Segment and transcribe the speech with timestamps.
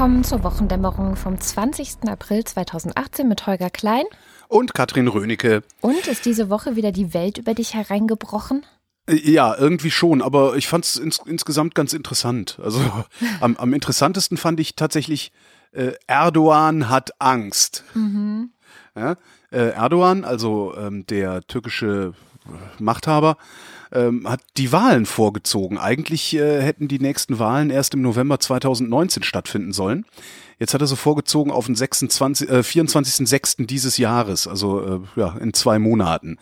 [0.00, 2.08] Willkommen zur Wochendämmerung vom 20.
[2.08, 4.06] April 2018 mit Holger Klein.
[4.48, 5.62] Und Katrin Rönecke.
[5.82, 8.64] Und ist diese Woche wieder die Welt über dich hereingebrochen?
[9.10, 12.58] Ja, irgendwie schon, aber ich fand es ins, insgesamt ganz interessant.
[12.64, 12.80] Also
[13.42, 15.32] am, am interessantesten fand ich tatsächlich,
[15.72, 17.84] äh, Erdogan hat Angst.
[17.92, 18.52] Mhm.
[18.96, 19.16] Ja,
[19.52, 22.14] äh, Erdogan, also ähm, der türkische
[22.78, 23.36] Machthaber,
[23.92, 25.78] ähm, hat die Wahlen vorgezogen.
[25.78, 30.04] Eigentlich äh, hätten die nächsten Wahlen erst im November 2019 stattfinden sollen.
[30.60, 33.64] Jetzt hat er so vorgezogen auf den 26, äh, 24.06.
[33.64, 36.36] dieses Jahres, also äh, ja, in zwei Monaten.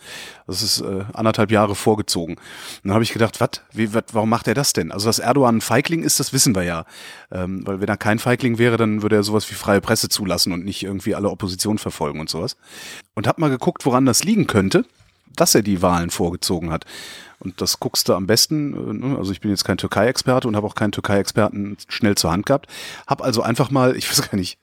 [0.45, 2.35] Das ist äh, anderthalb Jahre vorgezogen.
[2.35, 2.41] Und
[2.83, 3.61] dann habe ich gedacht, was,
[4.11, 4.91] warum macht er das denn?
[4.91, 6.83] Also, dass Erdogan ein Feigling ist, das wissen wir ja.
[7.31, 10.51] Ähm, weil wenn er kein Feigling wäre, dann würde er sowas wie freie Presse zulassen
[10.51, 12.57] und nicht irgendwie alle Opposition verfolgen und sowas.
[13.15, 14.83] Und habe mal geguckt, woran das liegen könnte,
[15.35, 16.85] dass er die Wahlen vorgezogen hat.
[17.39, 19.17] Und das guckst du am besten, äh, ne?
[19.17, 22.67] also ich bin jetzt kein Türkei-Experte und habe auch keinen Türkei-Experten schnell zur Hand gehabt.
[23.07, 24.59] Hab also einfach mal, ich weiß gar nicht,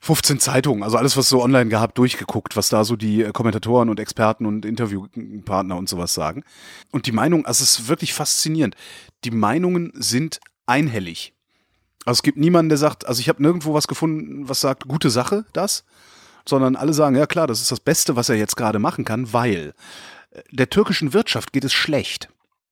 [0.00, 3.88] 15 Zeitungen, also alles, was so online gehabt, durchgeguckt, was da so die äh, Kommentatoren
[3.88, 6.42] und Experten und Interviewpartner und sowas sagen.
[6.90, 8.74] Und die Meinung, also es ist wirklich faszinierend.
[9.22, 11.34] Die Meinungen sind einhellig.
[12.04, 15.08] Also es gibt niemanden, der sagt, also ich habe nirgendwo was gefunden, was sagt, gute
[15.08, 15.84] Sache, das,
[16.46, 19.32] sondern alle sagen, ja klar, das ist das Beste, was er jetzt gerade machen kann,
[19.32, 19.74] weil
[20.50, 22.28] der türkischen Wirtschaft geht es schlecht.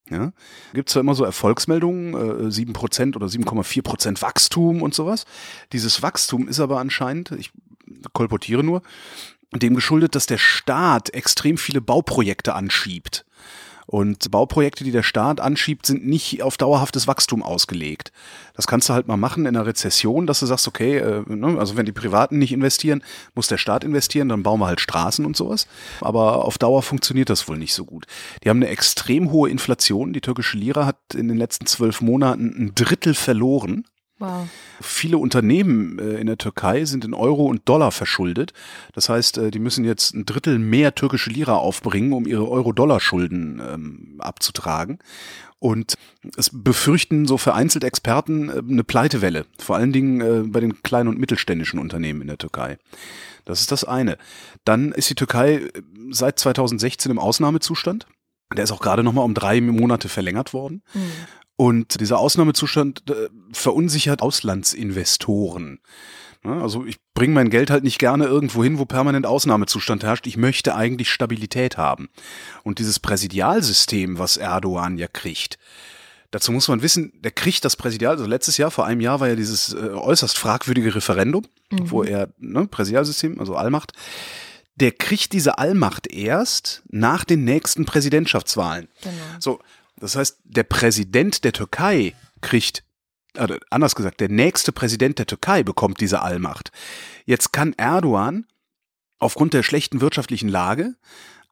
[0.08, 0.32] Ja,
[0.74, 5.24] gibt zwar immer so Erfolgsmeldungen, äh, 7% oder 7,4% Wachstum und sowas.
[5.72, 7.52] Dieses Wachstum ist aber anscheinend, ich
[8.12, 8.82] kolportiere nur,
[9.52, 13.24] dem geschuldet, dass der Staat extrem viele Bauprojekte anschiebt.
[13.90, 18.12] Und Bauprojekte, die der Staat anschiebt, sind nicht auf dauerhaftes Wachstum ausgelegt.
[18.54, 21.58] Das kannst du halt mal machen in einer Rezession, dass du sagst, okay, äh, ne,
[21.58, 23.02] also wenn die Privaten nicht investieren,
[23.34, 25.66] muss der Staat investieren, dann bauen wir halt Straßen und sowas.
[26.02, 28.06] Aber auf Dauer funktioniert das wohl nicht so gut.
[28.44, 30.12] Die haben eine extrem hohe Inflation.
[30.12, 33.86] Die türkische Lira hat in den letzten zwölf Monaten ein Drittel verloren.
[34.20, 34.46] Wow.
[34.82, 38.52] Viele Unternehmen äh, in der Türkei sind in Euro und Dollar verschuldet.
[38.92, 43.62] Das heißt, äh, die müssen jetzt ein Drittel mehr türkische Lira aufbringen, um ihre Euro-Dollar-Schulden
[43.66, 44.98] ähm, abzutragen.
[45.58, 45.94] Und
[46.36, 51.18] es befürchten so vereinzelt Experten äh, eine Pleitewelle, vor allen Dingen bei den kleinen und
[51.18, 52.76] mittelständischen Unternehmen in der Türkei.
[53.46, 54.18] Das ist das eine.
[54.64, 55.62] Dann ist die Türkei
[56.10, 58.06] seit 2016 im Ausnahmezustand.
[58.54, 60.82] Der ist auch gerade nochmal um drei Monate verlängert worden.
[60.92, 61.12] Mhm.
[61.60, 65.80] Und dieser Ausnahmezustand äh, verunsichert Auslandsinvestoren.
[66.42, 70.26] Also ich bringe mein Geld halt nicht gerne irgendwo hin, wo permanent Ausnahmezustand herrscht.
[70.26, 72.08] Ich möchte eigentlich Stabilität haben.
[72.62, 75.58] Und dieses Präsidialsystem, was Erdogan ja kriegt,
[76.30, 79.28] dazu muss man wissen, der kriegt das Präsidial, also letztes Jahr, vor einem Jahr war
[79.28, 81.90] ja dieses äh, äußerst fragwürdige Referendum, mhm.
[81.90, 83.92] wo er, ne, Präsidialsystem, also Allmacht,
[84.76, 88.88] der kriegt diese Allmacht erst nach den nächsten Präsidentschaftswahlen.
[89.02, 89.14] Genau.
[89.38, 89.60] So,
[90.00, 92.84] das heißt, der Präsident der Türkei kriegt,
[93.36, 96.72] also anders gesagt, der nächste Präsident der Türkei bekommt diese Allmacht.
[97.26, 98.46] Jetzt kann Erdogan
[99.18, 100.96] aufgrund der schlechten wirtschaftlichen Lage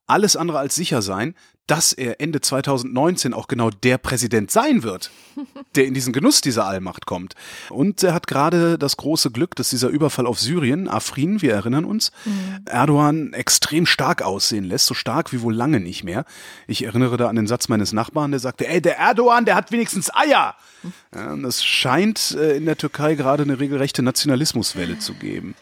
[0.08, 1.34] alles andere als sicher sein,
[1.68, 5.10] dass er Ende 2019 auch genau der Präsident sein wird,
[5.76, 7.34] der in diesen Genuss dieser Allmacht kommt.
[7.68, 11.84] Und er hat gerade das große Glück, dass dieser Überfall auf Syrien, Afrin, wir erinnern
[11.84, 12.60] uns, mhm.
[12.64, 16.24] Erdogan extrem stark aussehen lässt, so stark wie wohl lange nicht mehr.
[16.66, 19.70] Ich erinnere da an den Satz meines Nachbarn, der sagte, ey, der Erdogan, der hat
[19.70, 20.54] wenigstens Eier.
[21.14, 25.54] Ja, es scheint äh, in der Türkei gerade eine regelrechte Nationalismuswelle zu geben.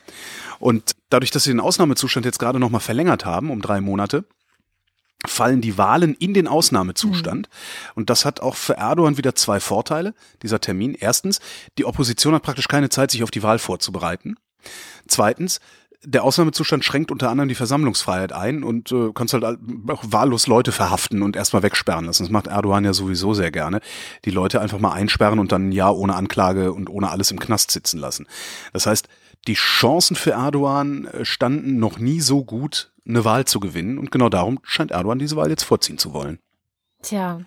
[0.59, 4.25] Und dadurch, dass sie den Ausnahmezustand jetzt gerade nochmal verlängert haben, um drei Monate,
[5.25, 7.49] fallen die Wahlen in den Ausnahmezustand.
[7.49, 7.93] Mhm.
[7.95, 10.95] Und das hat auch für Erdogan wieder zwei Vorteile, dieser Termin.
[10.95, 11.41] Erstens,
[11.79, 14.37] die Opposition hat praktisch keine Zeit, sich auf die Wahl vorzubereiten.
[15.09, 15.61] Zweitens,
[16.05, 20.71] der Ausnahmezustand schränkt unter anderem die Versammlungsfreiheit ein und äh, kannst halt auch wahllos Leute
[20.71, 22.23] verhaften und erstmal wegsperren lassen.
[22.23, 23.81] Das macht Erdogan ja sowieso sehr gerne.
[24.25, 27.41] Die Leute einfach mal einsperren und dann ein Jahr ohne Anklage und ohne alles im
[27.41, 28.27] Knast sitzen lassen.
[28.73, 29.09] Das heißt,
[29.47, 33.99] die Chancen für Erdogan äh, standen noch nie so gut, eine Wahl zu gewinnen.
[33.99, 36.39] Und genau darum scheint Erdogan diese Wahl jetzt vorziehen zu wollen.
[37.03, 37.41] Tja.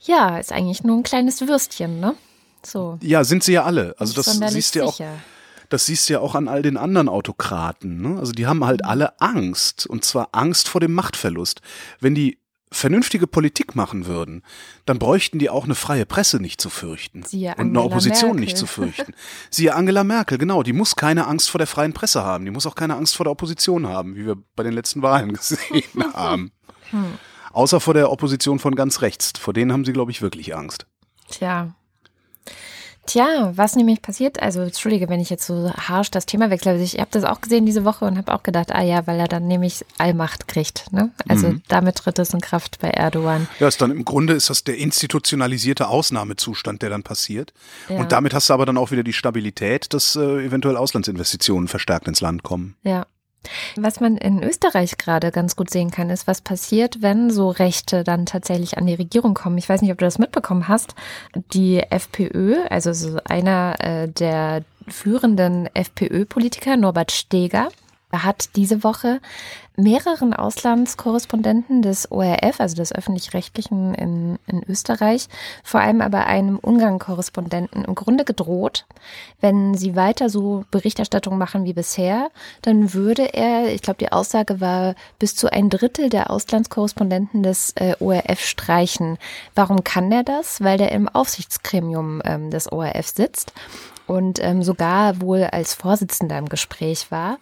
[0.00, 2.14] Ja, ist eigentlich nur ein kleines Würstchen, ne?
[2.62, 2.98] So.
[3.02, 3.94] Ja, sind sie ja alle.
[3.98, 4.98] Also das siehst du ja auch.
[5.70, 8.00] Das siehst du ja auch an all den anderen Autokraten.
[8.00, 8.18] Ne?
[8.18, 8.88] Also die haben halt mhm.
[8.88, 9.86] alle Angst.
[9.86, 11.62] Und zwar Angst vor dem Machtverlust.
[12.00, 12.38] Wenn die
[12.74, 14.42] vernünftige Politik machen würden,
[14.86, 18.44] dann bräuchten die auch eine freie Presse nicht zu fürchten Siehe und eine Opposition Merkel.
[18.44, 19.14] nicht zu fürchten.
[19.50, 22.66] Siehe Angela Merkel, genau, die muss keine Angst vor der freien Presse haben, die muss
[22.66, 25.82] auch keine Angst vor der Opposition haben, wie wir bei den letzten Wahlen gesehen
[26.14, 26.52] haben.
[26.90, 27.18] Hm.
[27.52, 30.86] Außer vor der Opposition von ganz rechts, vor denen haben sie, glaube ich, wirklich Angst.
[31.28, 31.74] Tja.
[33.06, 36.80] Tja, was nämlich passiert, also entschuldige, wenn ich jetzt so harsch das Thema wechsle, aber
[36.80, 39.28] ich habe das auch gesehen diese Woche und habe auch gedacht, ah ja, weil er
[39.28, 40.92] dann nämlich Allmacht kriegt.
[40.92, 41.10] Ne?
[41.28, 41.62] Also mhm.
[41.68, 43.46] damit tritt es in Kraft bei Erdogan.
[43.60, 47.52] Ja, ist dann im Grunde ist das der institutionalisierte Ausnahmezustand, der dann passiert.
[47.88, 47.96] Ja.
[47.96, 52.08] Und damit hast du aber dann auch wieder die Stabilität, dass äh, eventuell Auslandsinvestitionen verstärkt
[52.08, 52.76] ins Land kommen.
[52.82, 53.06] Ja,
[53.76, 58.04] was man in Österreich gerade ganz gut sehen kann, ist, was passiert, wenn so Rechte
[58.04, 59.58] dann tatsächlich an die Regierung kommen.
[59.58, 60.94] Ich weiß nicht, ob du das mitbekommen hast.
[61.52, 67.68] Die FPÖ, also so einer äh, der führenden FPÖ-Politiker, Norbert Steger,
[68.22, 69.20] hat diese Woche
[69.76, 75.28] mehreren Auslandskorrespondenten des ORF, also des öffentlich-rechtlichen in, in Österreich,
[75.64, 78.86] vor allem aber einem Ungarn-Korrespondenten im Grunde gedroht,
[79.40, 82.28] wenn sie weiter so Berichterstattung machen wie bisher,
[82.62, 87.72] dann würde er, ich glaube, die Aussage war, bis zu ein Drittel der Auslandskorrespondenten des
[87.72, 89.18] äh, ORF streichen.
[89.56, 90.62] Warum kann er das?
[90.62, 93.52] Weil der im Aufsichtsgremium ähm, des ORF sitzt
[94.06, 97.38] und ähm, sogar wohl als Vorsitzender im Gespräch war.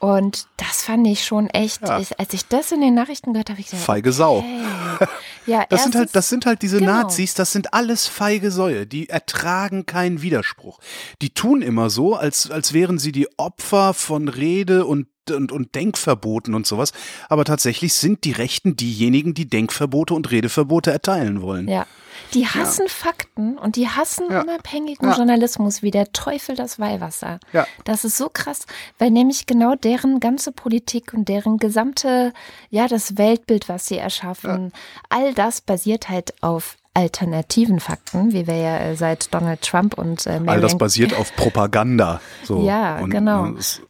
[0.00, 2.00] Und das fand ich schon echt, ja.
[2.00, 4.38] ich, als ich das in den Nachrichten gehört habe, ich gesagt, feige Sau.
[4.38, 5.06] Okay.
[5.44, 7.02] Ja, das sind halt, das sind halt diese genau.
[7.02, 10.78] Nazis, das sind alles feige Säue, die ertragen keinen Widerspruch.
[11.20, 15.74] Die tun immer so, als, als wären sie die Opfer von Rede und und, und
[15.74, 16.92] Denkverboten und sowas.
[17.28, 21.68] Aber tatsächlich sind die Rechten diejenigen, die Denkverbote und Redeverbote erteilen wollen.
[21.68, 21.86] Ja.
[22.34, 22.92] Die hassen ja.
[22.92, 24.42] Fakten und die hassen ja.
[24.42, 25.16] unabhängigen ja.
[25.16, 27.40] Journalismus wie der Teufel das Weihwasser.
[27.52, 27.66] Ja.
[27.84, 28.66] Das ist so krass,
[28.98, 32.32] weil nämlich genau deren ganze Politik und deren gesamte,
[32.70, 34.72] ja, das Weltbild, was sie erschaffen,
[35.08, 40.40] all das basiert halt auf alternativen Fakten, wie wir ja seit Donald Trump und äh,
[40.46, 42.20] All das basiert auf Propaganda.
[42.42, 42.64] So.
[42.66, 43.42] Ja, und, genau.
[43.42, 43.82] Und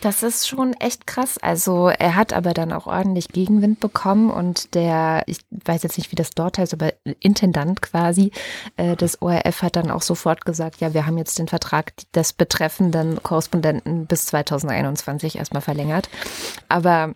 [0.00, 1.38] das ist schon echt krass.
[1.38, 6.12] Also er hat aber dann auch ordentlich Gegenwind bekommen und der, ich weiß jetzt nicht,
[6.12, 8.32] wie das dort heißt, aber Intendant quasi
[8.76, 12.32] äh, des ORF hat dann auch sofort gesagt, ja, wir haben jetzt den Vertrag des
[12.32, 16.08] betreffenden Korrespondenten bis 2021 erstmal verlängert.
[16.68, 17.14] Aber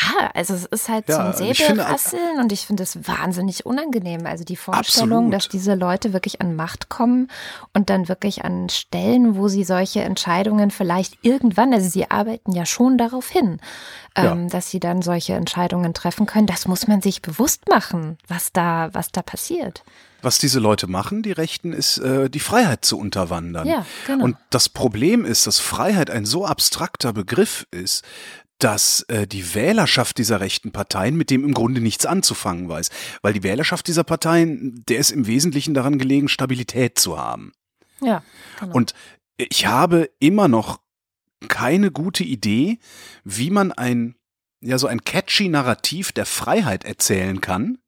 [0.00, 4.26] ja, also es ist halt ja, so ein Säbelrasseln und ich finde es wahnsinnig unangenehm.
[4.26, 5.34] Also die Vorstellung, absolut.
[5.34, 7.28] dass diese Leute wirklich an Macht kommen
[7.74, 12.64] und dann wirklich an Stellen, wo sie solche Entscheidungen vielleicht irgendwann, also sie arbeiten ja
[12.64, 13.60] schon darauf hin,
[14.16, 14.32] ja.
[14.32, 16.46] ähm, dass sie dann solche Entscheidungen treffen können.
[16.46, 19.82] Das muss man sich bewusst machen, was da, was da passiert.
[20.20, 23.68] Was diese Leute machen, die Rechten, ist äh, die Freiheit zu unterwandern.
[23.68, 24.24] Ja, genau.
[24.24, 28.04] Und das Problem ist, dass Freiheit ein so abstrakter Begriff ist,
[28.58, 32.90] dass äh, die Wählerschaft dieser rechten Parteien mit dem im Grunde nichts anzufangen weiß.
[33.22, 37.52] Weil die Wählerschaft dieser Parteien, der ist im Wesentlichen daran gelegen, Stabilität zu haben.
[38.00, 38.22] Ja.
[38.60, 38.74] Genau.
[38.74, 38.94] Und
[39.36, 40.80] ich habe immer noch
[41.48, 42.78] keine gute Idee,
[43.24, 44.16] wie man ein,
[44.60, 47.78] ja, so ein catchy Narrativ der Freiheit erzählen kann,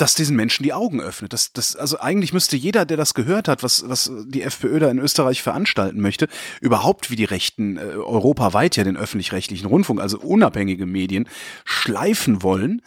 [0.00, 1.32] das diesen Menschen die Augen öffnet.
[1.32, 4.90] Das, das, also eigentlich müsste jeder, der das gehört hat, was, was die FPÖ da
[4.90, 6.28] in Österreich veranstalten möchte,
[6.60, 11.28] überhaupt wie die Rechten äh, europaweit ja den öffentlich-rechtlichen Rundfunk, also unabhängige Medien,
[11.64, 12.82] schleifen wollen.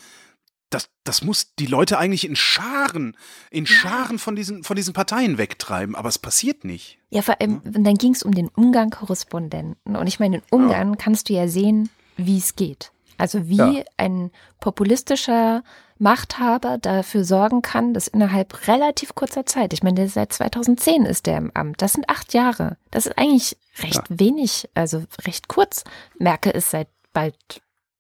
[0.72, 3.16] Das, das muss die Leute eigentlich in Scharen,
[3.52, 6.98] in Scharen von diesen, von diesen Parteien wegtreiben, aber es passiert nicht.
[7.12, 9.96] Ja, vor allem, dann ging es um den Ungarn-Korrespondenten.
[9.96, 10.96] Und ich meine, in Ungarn ja.
[10.96, 12.92] kannst du ja sehen, wie es geht.
[13.18, 13.84] Also wie ja.
[13.98, 15.64] ein populistischer
[16.00, 21.38] Machthaber dafür sorgen kann, dass innerhalb relativ kurzer Zeit, ich meine, seit 2010 ist der
[21.38, 22.78] im Amt, das sind acht Jahre.
[22.92, 24.20] Das ist eigentlich recht ja.
[24.20, 25.84] wenig, also recht kurz.
[26.20, 27.36] Merke ist seit bald,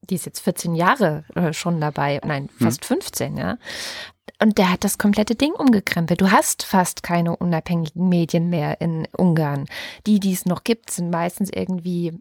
[0.01, 2.65] die ist jetzt 14 Jahre äh, schon dabei, nein, hm.
[2.65, 3.00] fast hm.
[3.00, 3.58] 15, ja.
[4.41, 6.20] Und der hat das komplette Ding umgekrempelt.
[6.20, 9.65] Du hast fast keine unabhängigen Medien mehr in Ungarn.
[10.05, 12.20] Die, die es noch gibt, sind meistens irgendwie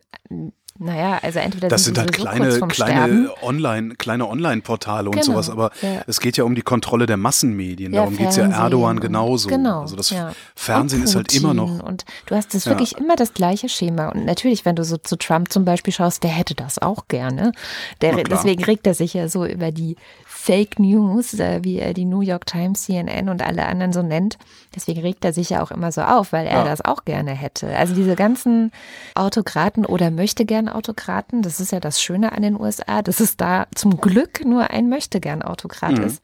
[0.82, 5.48] naja, also entweder das sind, sind halt kleine, kleine Online, kleine Online-Portale und genau, sowas,
[5.48, 6.02] aber ja.
[6.06, 7.92] es geht ja um die Kontrolle der Massenmedien.
[7.92, 9.48] Darum ja, geht es ja Erdogan genauso.
[9.48, 9.82] Genau.
[9.82, 10.32] Also das ja.
[10.54, 11.82] Fernsehen ist halt immer noch.
[11.82, 14.08] Und du hast das wirklich immer das gleiche Schema.
[14.08, 17.52] Und natürlich, wenn du so zu Trump zum Beispiel schaust, der hätte das auch gerne.
[18.00, 19.96] Der, deswegen regt er sich ja so über die
[20.44, 24.38] Fake News, äh, wie er die New York Times, CNN und alle anderen so nennt.
[24.74, 26.64] Deswegen regt er sich ja auch immer so auf, weil er ja.
[26.64, 27.68] das auch gerne hätte.
[27.76, 28.72] Also diese ganzen
[29.14, 33.36] Autokraten oder möchte gern Autokraten, das ist ja das Schöne an den USA, dass es
[33.36, 36.04] da zum Glück nur ein möchte gern Autokrat mhm.
[36.06, 36.20] ist.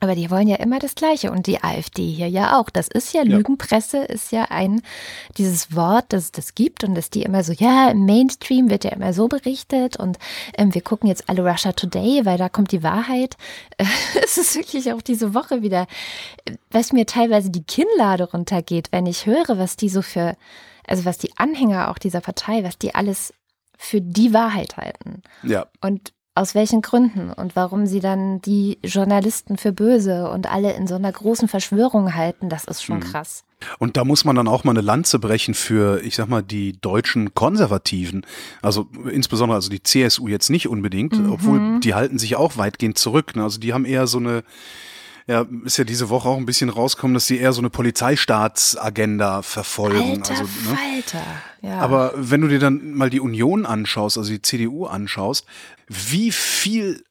[0.00, 2.68] Aber die wollen ja immer das Gleiche und die AfD hier ja auch.
[2.68, 3.22] Das ist ja.
[3.22, 4.82] Lügenpresse, ist ja ein,
[5.38, 8.84] dieses Wort, das es das gibt und dass die immer so, ja, im Mainstream wird
[8.84, 10.18] ja immer so berichtet und
[10.58, 13.36] ähm, wir gucken jetzt alle Russia Today, weil da kommt die Wahrheit.
[14.24, 15.86] es ist wirklich auch diese Woche wieder,
[16.70, 20.36] was mir teilweise die Kinnlade runtergeht, wenn ich höre, was die so für,
[20.86, 23.32] also was die Anhänger auch dieser Partei, was die alles
[23.78, 25.22] für die Wahrheit halten.
[25.42, 25.66] Ja.
[25.80, 30.88] Und aus welchen Gründen und warum sie dann die Journalisten für böse und alle in
[30.88, 33.02] so einer großen Verschwörung halten, das ist schon mhm.
[33.02, 33.44] krass.
[33.78, 36.78] Und da muss man dann auch mal eine Lanze brechen für, ich sag mal, die
[36.80, 38.26] deutschen Konservativen.
[38.62, 41.32] Also insbesondere also die CSU jetzt nicht unbedingt, mhm.
[41.32, 43.36] obwohl die halten sich auch weitgehend zurück.
[43.36, 43.42] Ne?
[43.44, 44.42] Also die haben eher so eine,
[45.26, 49.42] ja, ist ja diese Woche auch ein bisschen rausgekommen, dass die eher so eine Polizeistaatsagenda
[49.42, 50.22] verfolgen.
[50.22, 50.76] Alter also, ne?
[50.76, 51.26] Falter.
[51.62, 51.78] Ja.
[51.80, 55.46] Aber wenn du dir dann mal die Union anschaust, also die CDU anschaust,
[55.88, 57.02] wie viel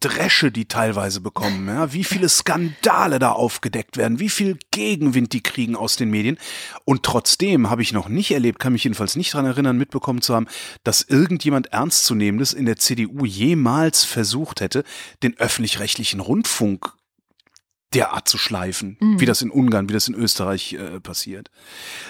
[0.00, 5.42] Dresche die teilweise bekommen, ja, wie viele Skandale da aufgedeckt werden, wie viel Gegenwind die
[5.42, 6.38] kriegen aus den Medien.
[6.86, 10.34] Und trotzdem habe ich noch nicht erlebt, kann mich jedenfalls nicht dran erinnern, mitbekommen zu
[10.34, 10.46] haben,
[10.84, 14.84] dass irgendjemand Ernstzunehmendes in der CDU jemals versucht hätte,
[15.22, 16.94] den öffentlich-rechtlichen Rundfunk
[17.94, 19.20] derart zu schleifen, mhm.
[19.20, 21.50] wie das in Ungarn, wie das in Österreich äh, passiert.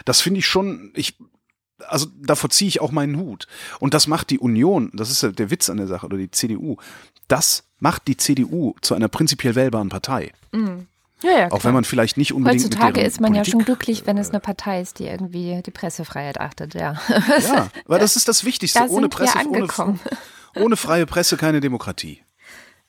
[0.05, 1.17] Das finde ich schon, ich,
[1.89, 3.47] also davor ziehe ich auch meinen Hut.
[3.81, 6.31] Und das macht die Union, das ist ja der Witz an der Sache, oder die
[6.31, 6.77] CDU,
[7.29, 10.33] das macht die CDU zu einer prinzipiell wählbaren Partei.
[10.53, 10.87] Mhm.
[11.23, 12.65] Ja, ja, auch wenn man vielleicht nicht unbedingt.
[12.65, 15.71] Heutzutage ist man Politik, ja schon glücklich, wenn es eine Partei ist, die irgendwie die
[15.71, 17.01] Pressefreiheit achtet, ja.
[17.09, 18.81] Ja, weil das ist das Wichtigste.
[18.81, 19.69] Da ohne Presse, ohne,
[20.57, 22.23] ohne freie Presse keine Demokratie.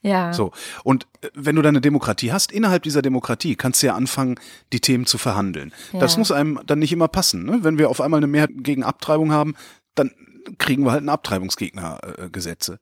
[0.03, 0.33] Ja.
[0.33, 0.51] So.
[0.83, 4.35] Und äh, wenn du deine Demokratie hast, innerhalb dieser Demokratie kannst du ja anfangen,
[4.71, 5.73] die Themen zu verhandeln.
[5.93, 5.99] Ja.
[5.99, 7.45] Das muss einem dann nicht immer passen.
[7.45, 7.59] Ne?
[7.63, 9.55] Wenn wir auf einmal eine Mehrheit gegen Abtreibung haben,
[9.95, 10.11] dann
[10.57, 12.73] kriegen wir halt ein Abtreibungsgegnergesetze.
[12.73, 12.77] Äh,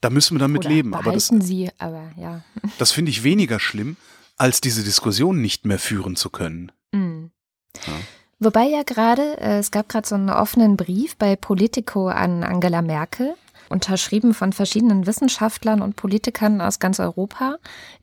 [0.00, 0.94] da müssen wir damit Oder leben.
[0.94, 2.44] aber das, sie, aber ja.
[2.78, 3.96] Das finde ich weniger schlimm,
[4.36, 6.72] als diese Diskussion nicht mehr führen zu können.
[6.92, 7.30] Mhm.
[7.86, 7.92] Ja.
[8.38, 12.82] Wobei ja gerade, äh, es gab gerade so einen offenen Brief bei Politico an Angela
[12.82, 13.34] Merkel
[13.68, 17.56] unterschrieben von verschiedenen Wissenschaftlern und Politikern aus ganz Europa,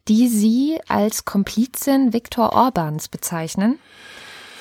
[0.07, 3.79] die sie als Komplizin Viktor Orbans bezeichnen.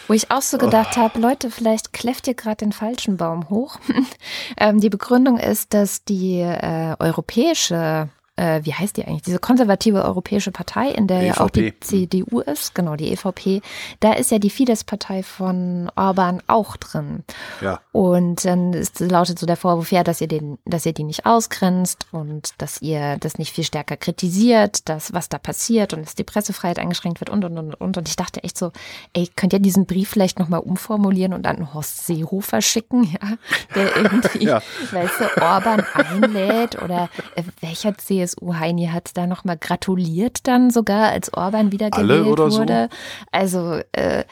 [0.09, 1.02] Wo ich auch so gedacht oh.
[1.02, 3.78] habe, Leute, vielleicht kläfft ihr gerade den falschen Baum hoch.
[4.57, 8.09] ähm, die Begründung ist, dass die äh, europäische
[8.40, 12.40] äh, wie heißt die eigentlich, diese konservative Europäische Partei, in der ja auch die CDU
[12.40, 13.61] ist, genau, die EVP,
[14.00, 17.23] da ist ja die Fidesz-Partei von Orban auch drin.
[17.61, 17.80] Ja.
[17.92, 21.26] Und dann ist, lautet so der Vorwurf, ja, dass ihr den, dass ihr die nicht
[21.26, 26.14] ausgrenzt und dass ihr das nicht viel stärker kritisiert, dass was da passiert und dass
[26.14, 27.99] die Pressefreiheit eingeschränkt wird und und und und.
[27.99, 28.73] Und ich dachte echt so,
[29.12, 33.37] ey, könnt ihr diesen Brief vielleicht nochmal umformulieren und an Horst Seehofer schicken, ja,
[33.75, 34.62] der irgendwie, ja.
[34.92, 41.10] weißt du, Orban einlädt oder äh, welcher CSU CSU-Heini hat da nochmal gratuliert dann sogar,
[41.10, 42.88] als Orban wieder gewählt wurde.
[42.90, 42.96] So?
[43.32, 44.25] Also äh,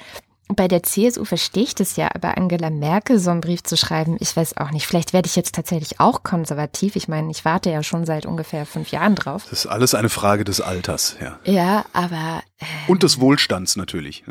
[0.55, 4.17] bei der CSU verstehe ich das ja, aber Angela Merkel so einen Brief zu schreiben,
[4.19, 4.87] ich weiß auch nicht.
[4.87, 6.97] Vielleicht werde ich jetzt tatsächlich auch konservativ.
[6.97, 9.45] Ich meine, ich warte ja schon seit ungefähr fünf Jahren drauf.
[9.51, 11.39] Das ist alles eine Frage des Alters, ja.
[11.45, 12.43] Ja, aber.
[12.59, 14.25] Äh, Und des Wohlstands natürlich.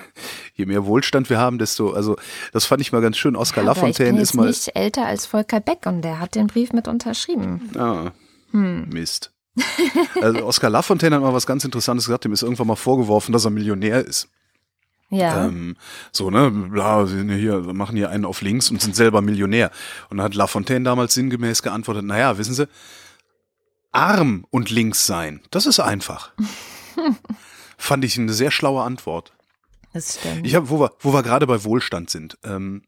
[0.54, 2.16] Je mehr Wohlstand wir haben, desto, also
[2.52, 3.36] das fand ich mal ganz schön.
[3.36, 4.46] Oskar ja, Lafontaine ich bin ist mal.
[4.48, 7.70] nicht älter als Volker Beck und der hat den Brief mit unterschrieben.
[7.78, 8.10] Ah.
[8.52, 8.88] Hm.
[8.88, 9.32] Mist.
[10.20, 13.44] Also Oskar Lafontaine hat mal was ganz Interessantes gesagt, dem ist irgendwann mal vorgeworfen, dass
[13.44, 14.28] er Millionär ist.
[15.10, 15.46] Ja.
[15.46, 15.76] Ähm,
[16.12, 19.72] so, ne, bla, hier, machen hier einen auf links und sind selber Millionär.
[20.08, 22.68] Und dann hat Lafontaine damals sinngemäß geantwortet, naja, wissen Sie,
[23.90, 26.32] arm und links sein, das ist einfach.
[27.76, 29.32] Fand ich eine sehr schlaue Antwort.
[29.92, 30.46] Das stimmt.
[30.46, 32.82] Ich habe, wo wir, wo wir gerade bei Wohlstand sind, ähm,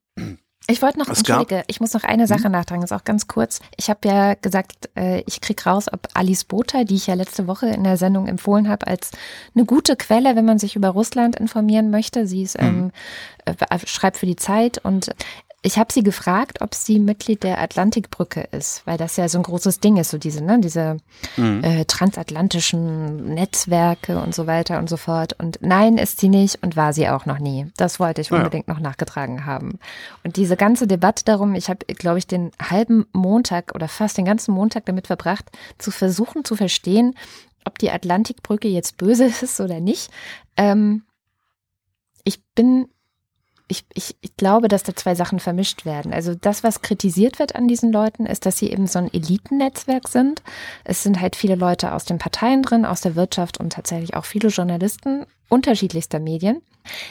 [0.69, 2.53] ich wollte noch, es entschuldige, ich muss noch eine Sache hm?
[2.53, 3.61] nachtragen, ist auch ganz kurz.
[3.77, 7.47] Ich habe ja gesagt, äh, ich krieg raus, ob Alice Botha, die ich ja letzte
[7.47, 9.11] Woche in der Sendung empfohlen habe, als
[9.55, 12.27] eine gute Quelle, wenn man sich über Russland informieren möchte.
[12.27, 12.93] Sie ist, ähm,
[13.47, 13.57] hm.
[13.71, 15.11] äh, schreibt für die Zeit und
[15.65, 19.45] ich habe sie gefragt, ob sie Mitglied der Atlantikbrücke ist, weil das ja so ein
[19.45, 20.97] großes Ding ist, so diese, ne, diese
[21.37, 21.63] mhm.
[21.63, 25.35] äh, transatlantischen Netzwerke und so weiter und so fort.
[25.39, 27.71] Und nein, ist sie nicht und war sie auch noch nie.
[27.77, 28.75] Das wollte ich unbedingt ja.
[28.75, 29.79] noch nachgetragen haben.
[30.25, 34.25] Und diese ganze Debatte darum, ich habe, glaube ich, den halben Montag oder fast den
[34.25, 37.15] ganzen Montag damit verbracht, zu versuchen zu verstehen,
[37.65, 40.11] ob die Atlantikbrücke jetzt böse ist oder nicht.
[40.57, 41.05] Ähm,
[42.25, 42.89] ich bin
[43.73, 46.13] ich, ich, ich glaube, dass da zwei Sachen vermischt werden.
[46.13, 50.09] Also das, was kritisiert wird an diesen Leuten, ist, dass sie eben so ein Elitennetzwerk
[50.09, 50.43] sind.
[50.85, 54.27] Es sind halt viele Leute aus den Parteien drin, aus der Wirtschaft und tatsächlich auch
[54.27, 56.61] viele Journalisten unterschiedlichster Medien.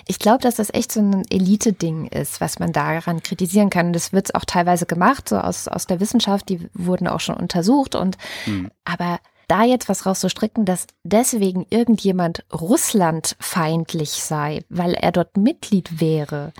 [0.08, 3.94] Ich glaube, dass das echt so ein Elite-Ding ist, was man daran kritisieren kann.
[3.94, 7.96] das wird auch teilweise gemacht, so aus, aus der Wissenschaft, die wurden auch schon untersucht
[7.96, 8.70] und mhm.
[8.86, 9.20] aber
[9.52, 16.54] da jetzt was rauszustricken, dass deswegen irgendjemand russlandfeindlich sei, weil er dort Mitglied wäre,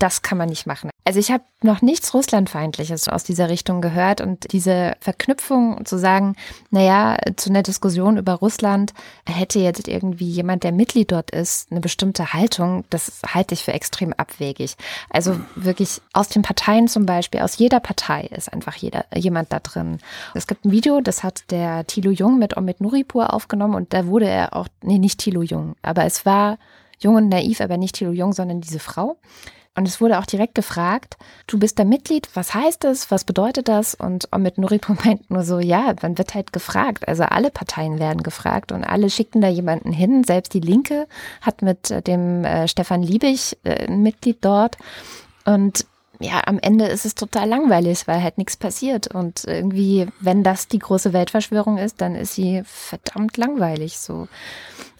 [0.00, 0.90] das kann man nicht machen.
[1.04, 6.36] Also ich habe noch nichts Russlandfeindliches aus dieser Richtung gehört und diese Verknüpfung zu sagen,
[6.70, 8.94] naja, zu einer Diskussion über Russland
[9.26, 13.72] hätte jetzt irgendwie jemand, der Mitglied dort ist, eine bestimmte Haltung, das halte ich für
[13.72, 14.76] extrem abwegig.
[15.10, 19.60] Also wirklich aus den Parteien zum Beispiel, aus jeder Partei ist einfach jeder, jemand da
[19.60, 19.98] drin.
[20.34, 24.06] Es gibt ein Video, das hat der Thilo Jung mit Omid Nuripur aufgenommen und da
[24.06, 26.58] wurde er auch, nee, nicht Thilo Jung, aber es war
[27.00, 29.16] jung und naiv, aber nicht Thilo Jung, sondern diese Frau.
[29.76, 33.68] Und es wurde auch direkt gefragt, du bist da Mitglied, was heißt das, was bedeutet
[33.68, 33.94] das?
[33.94, 37.06] Und Omid Nuripur meint nur so, ja, man wird halt gefragt.
[37.06, 40.24] Also alle Parteien werden gefragt und alle schickten da jemanden hin.
[40.24, 41.06] Selbst die Linke
[41.40, 44.76] hat mit äh, dem äh, Stefan Liebig äh, ein Mitglied dort.
[45.44, 45.86] Und
[46.18, 49.06] ja, am Ende ist es total langweilig, weil halt nichts passiert.
[49.06, 54.28] Und irgendwie, wenn das die große Weltverschwörung ist, dann ist sie verdammt langweilig so.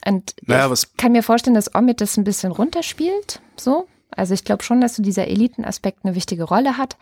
[0.06, 3.86] Und naja, ich kann mir vorstellen, dass Omid das ein bisschen runterspielt, so.
[4.16, 6.96] Also ich glaube schon, dass so dieser Elitenaspekt eine wichtige Rolle hat,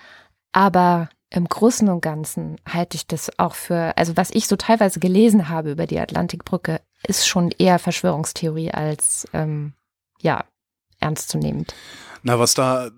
[0.53, 4.99] aber im Großen und Ganzen halte ich das auch für, also was ich so teilweise
[4.99, 9.75] gelesen habe über die Atlantikbrücke, ist schon eher Verschwörungstheorie als ähm,
[10.21, 10.45] ja
[11.01, 11.75] ernstzunehmend.
[12.23, 12.91] Na, was da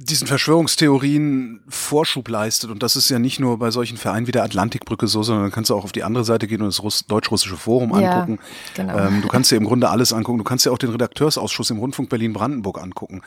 [0.00, 2.70] diesen Verschwörungstheorien Vorschub leistet.
[2.70, 5.52] Und das ist ja nicht nur bei solchen Vereinen wie der Atlantikbrücke so, sondern dann
[5.52, 8.38] kannst du auch auf die andere Seite gehen und das deutsch-russische Forum angucken.
[8.76, 8.98] Ja, genau.
[8.98, 10.38] Ähm, du kannst dir im Grunde alles angucken.
[10.38, 13.22] Du kannst dir auch den Redakteursausschuss im Rundfunk Berlin-Brandenburg angucken.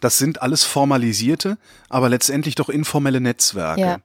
[0.00, 1.58] Das sind alles formalisierte,
[1.90, 3.80] aber letztendlich doch informelle Netzwerke.
[3.80, 3.98] Ja.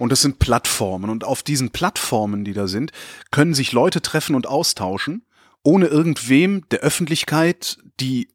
[0.00, 1.08] Und das sind Plattformen.
[1.08, 2.90] Und auf diesen Plattformen, die da sind,
[3.30, 5.22] können sich Leute treffen und austauschen
[5.62, 8.28] ohne irgendwem der Öffentlichkeit, die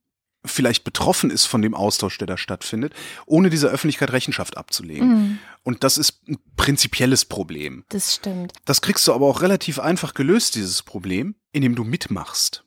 [0.46, 2.94] vielleicht betroffen ist von dem Austausch, der da stattfindet,
[3.26, 5.08] ohne dieser Öffentlichkeit Rechenschaft abzulegen.
[5.08, 5.40] Mhm.
[5.64, 7.84] Und das ist ein prinzipielles Problem.
[7.90, 8.54] Das stimmt.
[8.66, 12.66] Das kriegst du aber auch relativ einfach gelöst, dieses Problem, indem du mitmachst.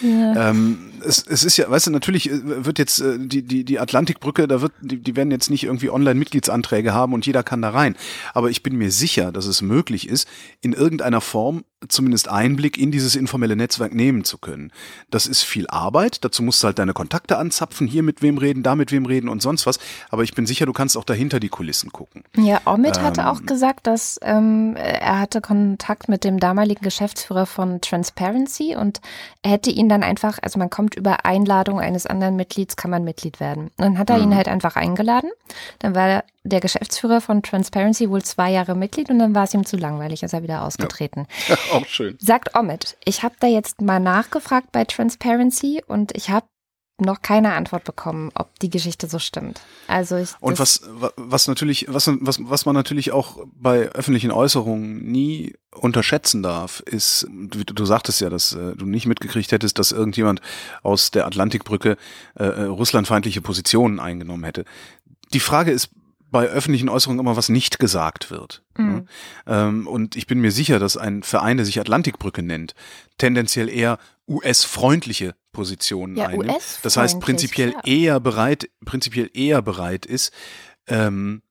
[0.00, 0.50] Ja.
[0.50, 3.78] Ähm, es, es ist ja, weißt du, natürlich äh, wird jetzt äh, die, die, die
[3.78, 7.70] Atlantikbrücke, da wird, die, die werden jetzt nicht irgendwie Online-Mitgliedsanträge haben und jeder kann da
[7.70, 7.96] rein.
[8.34, 10.28] Aber ich bin mir sicher, dass es möglich ist,
[10.60, 14.72] in irgendeiner Form zumindest Einblick in dieses informelle Netzwerk nehmen zu können.
[15.10, 18.62] Das ist viel Arbeit, dazu musst du halt deine Kontakte anzapfen, hier mit wem reden,
[18.62, 19.78] da mit wem reden und sonst was.
[20.10, 22.24] Aber ich bin sicher, du kannst auch dahinter die Kulissen gucken.
[22.36, 27.46] Ja, Omid ähm, hatte auch gesagt, dass ähm, er hatte Kontakt mit dem damaligen Geschäftsführer
[27.46, 29.00] von Transparency und
[29.42, 33.04] er hätte ihn dann einfach, also man kommt über Einladung eines anderen Mitglieds, kann man
[33.04, 33.64] Mitglied werden.
[33.64, 34.36] Und dann hat er ihn mhm.
[34.36, 35.30] halt einfach eingeladen.
[35.78, 39.64] Dann war der Geschäftsführer von Transparency wohl zwei Jahre Mitglied und dann war es ihm
[39.64, 41.26] zu langweilig, ist er wieder ausgetreten.
[41.48, 42.16] Ja, auch schön.
[42.18, 46.46] Sagt Omid, ich habe da jetzt mal nachgefragt bei Transparency und ich habe
[46.98, 49.60] noch keine Antwort bekommen, ob die Geschichte so stimmt.
[49.88, 50.82] Also ich und was
[51.16, 57.26] was natürlich was was was man natürlich auch bei öffentlichen Äußerungen nie unterschätzen darf, ist
[57.30, 60.40] du, du sagtest ja, dass äh, du nicht mitgekriegt hättest, dass irgendjemand
[60.82, 61.96] aus der Atlantikbrücke
[62.38, 64.64] äh, äh russlandfeindliche Positionen eingenommen hätte.
[65.32, 65.90] Die Frage ist
[66.32, 68.64] bei öffentlichen Äußerungen immer, was nicht gesagt wird.
[68.76, 69.06] Mhm.
[69.46, 72.74] Ähm, und ich bin mir sicher, dass ein Verein, der sich Atlantikbrücke nennt,
[73.18, 76.80] tendenziell eher US-freundliche Positionen ja, einnimmt.
[76.82, 77.80] Das heißt, prinzipiell ja.
[77.84, 80.32] eher bereit, prinzipiell eher bereit ist,
[80.88, 81.42] ähm,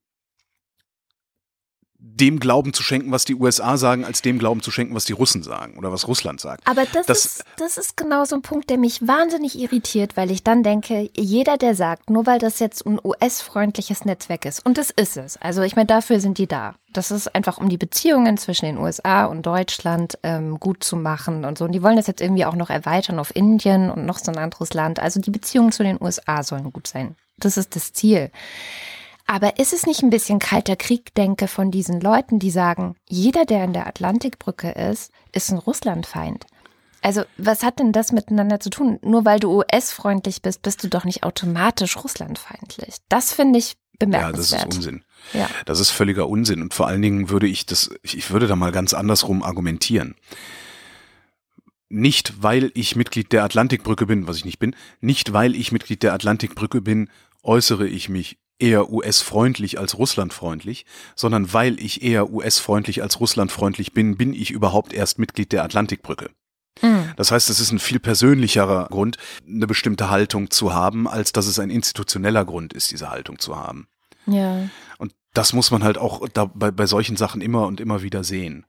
[2.22, 5.14] dem Glauben zu schenken, was die USA sagen, als dem Glauben zu schenken, was die
[5.14, 6.68] Russen sagen oder was Russland sagt.
[6.68, 10.32] Aber das, das, ist, das ist genau so ein Punkt, der mich wahnsinnig irritiert, weil
[10.32, 14.78] ich dann denke, jeder, der sagt, nur weil das jetzt ein US-freundliches Netzwerk ist, und
[14.78, 16.76] das ist es, also ich meine, dafür sind die da.
[16.94, 21.46] Das ist einfach, um die Beziehungen zwischen den USA und Deutschland ähm, gut zu machen
[21.46, 21.64] und so.
[21.64, 24.38] Und die wollen das jetzt irgendwie auch noch erweitern auf Indien und noch so ein
[24.38, 25.00] anderes Land.
[25.00, 27.16] Also die Beziehungen zu den USA sollen gut sein.
[27.38, 28.30] Das ist das Ziel.
[29.32, 33.64] Aber ist es nicht ein bisschen kalter Krieg-Denke von diesen Leuten, die sagen, jeder, der
[33.64, 36.46] in der Atlantikbrücke ist, ist ein Russlandfeind?
[37.02, 39.00] Also, was hat denn das miteinander zu tun?
[39.02, 42.98] Nur weil du US-freundlich bist, bist du doch nicht automatisch russlandfeindlich.
[43.08, 44.64] Das finde ich bemerkenswert.
[44.64, 45.06] Ja, das ist Unsinn.
[45.32, 45.50] Ja.
[45.66, 46.62] Das ist völliger Unsinn.
[46.62, 50.16] Und vor allen Dingen würde ich das, ich würde da mal ganz andersrum argumentieren.
[51.88, 56.04] Nicht, weil ich Mitglied der Atlantikbrücke bin, was ich nicht bin, nicht weil ich Mitglied
[56.04, 57.10] der Atlantikbrücke bin,
[57.44, 64.18] äußere ich mich eher US-freundlich als Russlandfreundlich, sondern weil ich eher US-freundlich als Russlandfreundlich bin,
[64.18, 66.30] bin ich überhaupt erst Mitglied der Atlantikbrücke.
[66.82, 67.12] Mhm.
[67.18, 71.48] Das heißt, es ist ein viel persönlicherer Grund, eine bestimmte Haltung zu haben, als dass
[71.48, 73.88] es ein institutioneller Grund ist, diese Haltung zu haben.
[74.26, 74.70] Ja.
[74.98, 78.24] Und das muss man halt auch da bei, bei solchen Sachen immer und immer wieder
[78.24, 78.66] sehen.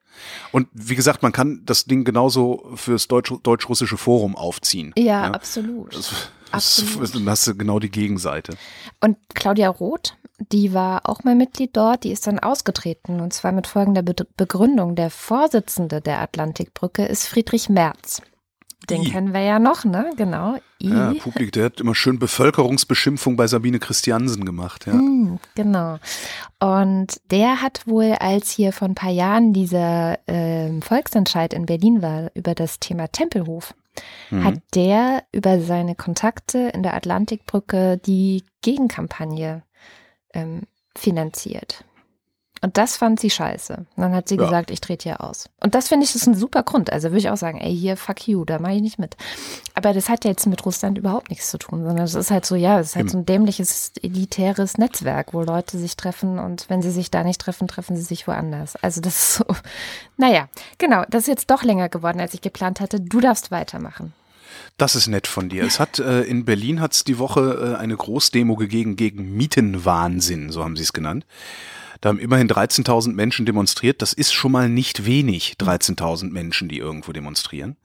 [0.53, 4.92] Und wie gesagt, man kann das Ding genauso fürs deutsch-russische Forum aufziehen.
[4.96, 5.31] Ja, ja?
[5.33, 5.94] absolut.
[5.94, 7.14] Das, Absolut.
[7.14, 8.57] Dann hast du genau die Gegenseite.
[9.01, 13.53] Und Claudia Roth, die war auch mal Mitglied dort, die ist dann ausgetreten und zwar
[13.53, 14.94] mit folgender Be Begründung.
[14.94, 18.20] Der Vorsitzende der Atlantikbrücke ist Friedrich Merz.
[18.90, 19.11] Den I.
[19.11, 20.11] kennen wir ja noch, ne?
[20.16, 20.57] Genau.
[20.81, 20.88] I.
[20.88, 24.95] Ja, Publik, der hat immer schön Bevölkerungsbeschimpfung bei Sabine Christiansen gemacht, ja.
[24.95, 25.99] Mm, genau.
[26.59, 32.03] Und der hat wohl, als hier vor ein paar Jahren dieser äh, Volksentscheid in Berlin
[32.03, 33.75] war über das Thema Tempelhof,
[34.31, 34.45] mhm.
[34.45, 39.62] hat der über seine Kontakte in der Atlantikbrücke die Gegenkampagne
[40.35, 40.62] ähm,
[40.97, 41.85] finanziert.
[42.64, 43.75] Und das fand sie scheiße.
[43.75, 44.44] Und dann hat sie ja.
[44.44, 45.51] gesagt, ich trete hier aus.
[45.61, 46.92] Und das finde ich ist ein super Grund.
[46.92, 49.16] Also würde ich auch sagen, ey, hier, fuck you, da mache ich nicht mit.
[49.75, 52.55] Aber das hat jetzt mit Russland überhaupt nichts zu tun, sondern es ist halt so,
[52.55, 56.83] ja, es ist halt so ein dämliches, elitäres Netzwerk, wo Leute sich treffen und wenn
[56.83, 58.77] sie sich da nicht treffen, treffen sie sich woanders.
[58.77, 59.44] Also das ist so,
[60.16, 60.48] naja,
[60.79, 63.01] genau, das ist jetzt doch länger geworden, als ich geplant hatte.
[63.01, 64.12] Du darfst weitermachen.
[64.77, 65.64] Das ist nett von dir.
[65.64, 70.51] Es hat äh, in Berlin hat es die Woche äh, eine Großdemo gegeben gegen Mietenwahnsinn,
[70.51, 71.27] so haben sie es genannt.
[72.03, 74.03] Da haben immerhin 13.000 Menschen demonstriert.
[74.03, 77.77] Das ist schon mal nicht wenig, 13.000 Menschen, die irgendwo demonstrieren.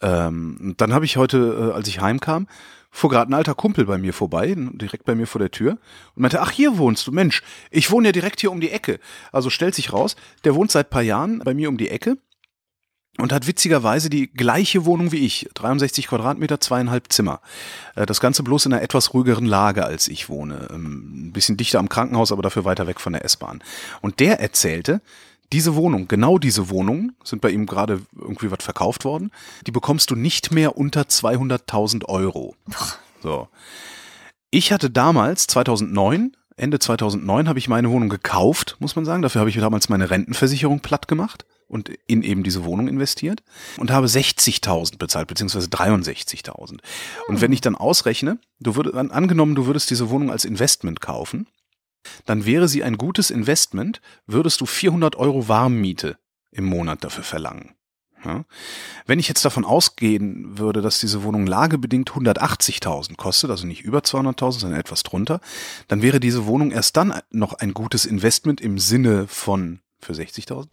[0.00, 2.46] Ähm, dann habe ich heute, äh, als ich heimkam,
[2.90, 5.72] fuhr gerade ein alter Kumpel bei mir vorbei, direkt bei mir vor der Tür
[6.14, 9.00] und meinte, ach, hier wohnst du, Mensch, ich wohne ja direkt hier um die Ecke.
[9.32, 12.18] Also stellt sich raus, der wohnt seit paar Jahren bei mir um die Ecke
[13.20, 17.40] und hat witzigerweise die gleiche Wohnung wie ich, 63 Quadratmeter, zweieinhalb Zimmer.
[17.94, 20.68] Äh, das Ganze bloß in einer etwas ruhigeren Lage, als ich wohne.
[20.70, 23.62] Ähm, ein bisschen dichter am Krankenhaus, aber dafür weiter weg von der S-Bahn.
[24.00, 25.00] Und der erzählte,
[25.52, 29.30] diese Wohnung, genau diese Wohnung, sind bei ihm gerade irgendwie was verkauft worden,
[29.66, 32.54] die bekommst du nicht mehr unter 200.000 Euro.
[33.22, 33.48] So.
[34.50, 39.20] Ich hatte damals, 2009, Ende 2009 habe ich meine Wohnung gekauft, muss man sagen.
[39.20, 43.42] Dafür habe ich damals meine Rentenversicherung platt gemacht und in eben diese Wohnung investiert
[43.78, 46.80] und habe 60.000 bezahlt, beziehungsweise 63.000.
[47.28, 51.46] Und wenn ich dann ausrechne, du würdest, angenommen, du würdest diese Wohnung als Investment kaufen,
[52.26, 56.18] dann wäre sie ein gutes Investment, würdest du 400 Euro Warmmiete
[56.50, 57.74] im Monat dafür verlangen.
[58.24, 58.44] Ja.
[59.06, 64.00] Wenn ich jetzt davon ausgehen würde, dass diese Wohnung lagebedingt 180.000 kostet, also nicht über
[64.00, 65.40] 200.000, sondern etwas drunter,
[65.88, 70.68] dann wäre diese Wohnung erst dann noch ein gutes Investment im Sinne von für 60.000,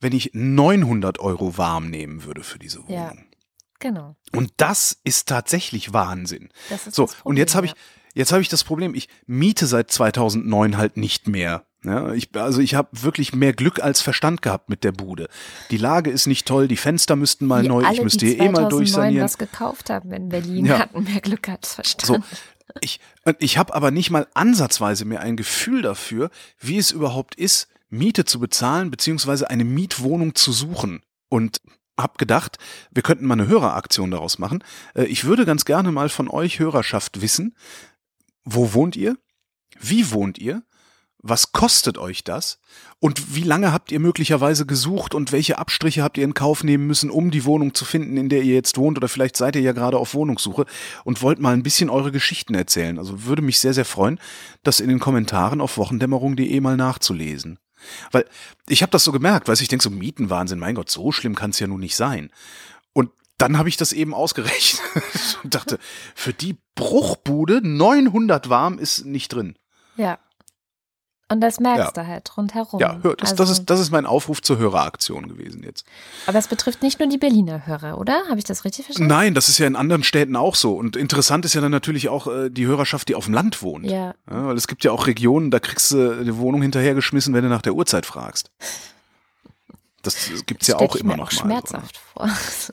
[0.00, 2.92] wenn ich 900 Euro warm nehmen würde für diese Wohnung.
[2.92, 3.12] Ja,
[3.78, 4.16] genau.
[4.32, 6.50] Und das ist tatsächlich Wahnsinn.
[6.70, 7.74] Das ist so, Problem, und jetzt habe ich,
[8.14, 11.66] jetzt habe ich das Problem, ich miete seit 2009 halt nicht mehr.
[11.84, 15.28] Ja, ich, also ich habe wirklich mehr Glück als Verstand gehabt mit der Bude.
[15.70, 18.40] Die Lage ist nicht toll, die Fenster müssten mal Wie neu, alle, ich müsste hier
[18.40, 19.22] eh mal durchsanieren.
[19.22, 20.78] was gekauft haben in Berlin, ja.
[20.78, 22.06] hatten mehr Glück als Verstand.
[22.06, 22.38] So,
[22.80, 23.00] ich
[23.38, 28.24] ich habe aber nicht mal ansatzweise mehr ein Gefühl dafür, wie es überhaupt ist, Miete
[28.24, 31.02] zu bezahlen, beziehungsweise eine Mietwohnung zu suchen.
[31.28, 31.60] Und
[31.98, 32.58] hab gedacht,
[32.90, 34.64] wir könnten mal eine Höreraktion daraus machen.
[34.94, 37.56] Äh, ich würde ganz gerne mal von euch Hörerschaft wissen,
[38.44, 39.16] wo wohnt ihr?
[39.80, 40.62] Wie wohnt ihr?
[41.26, 42.58] Was kostet euch das?
[43.00, 46.86] Und wie lange habt ihr möglicherweise gesucht und welche Abstriche habt ihr in Kauf nehmen
[46.86, 48.98] müssen, um die Wohnung zu finden, in der ihr jetzt wohnt?
[48.98, 50.66] Oder vielleicht seid ihr ja gerade auf Wohnungssuche
[51.04, 52.98] und wollt mal ein bisschen eure Geschichten erzählen.
[52.98, 54.20] Also würde mich sehr, sehr freuen,
[54.64, 57.58] das in den Kommentaren auf wochendämmerung.de mal nachzulesen.
[58.10, 58.26] Weil
[58.68, 61.50] ich habe das so gemerkt, weil ich denke, so Mietenwahnsinn, mein Gott, so schlimm kann
[61.50, 62.30] es ja nun nicht sein.
[62.92, 64.82] Und dann habe ich das eben ausgerechnet
[65.42, 65.78] und dachte,
[66.14, 69.56] für die Bruchbude 900 warm ist nicht drin.
[69.96, 70.18] Ja.
[71.28, 72.02] Und das merkst ja.
[72.02, 72.80] du halt rundherum.
[72.80, 75.86] Ja, hör, das, also, das, ist, das ist mein Aufruf zur Höreraktion gewesen jetzt.
[76.26, 78.24] Aber es betrifft nicht nur die Berliner Hörer, oder?
[78.28, 79.08] Habe ich das richtig verstanden?
[79.08, 80.74] Nein, das ist ja in anderen Städten auch so.
[80.76, 83.86] Und interessant ist ja dann natürlich auch äh, die Hörerschaft, die auf dem Land wohnt.
[83.86, 84.14] Ja.
[84.30, 84.46] ja.
[84.46, 87.62] Weil es gibt ja auch Regionen, da kriegst du die Wohnung hinterhergeschmissen, wenn du nach
[87.62, 88.50] der Uhrzeit fragst.
[90.02, 91.62] Das gibt's das ja auch immer noch auch mal.
[91.62, 92.28] Schmerzhaft vor.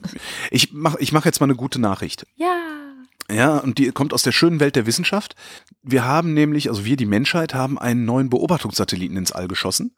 [0.50, 2.26] Ich mache ich mach jetzt mal eine gute Nachricht.
[2.36, 2.81] Ja.
[3.30, 5.36] Ja, und die kommt aus der schönen Welt der Wissenschaft.
[5.82, 9.94] Wir haben nämlich, also wir, die Menschheit, haben einen neuen Beobachtungssatelliten ins All geschossen.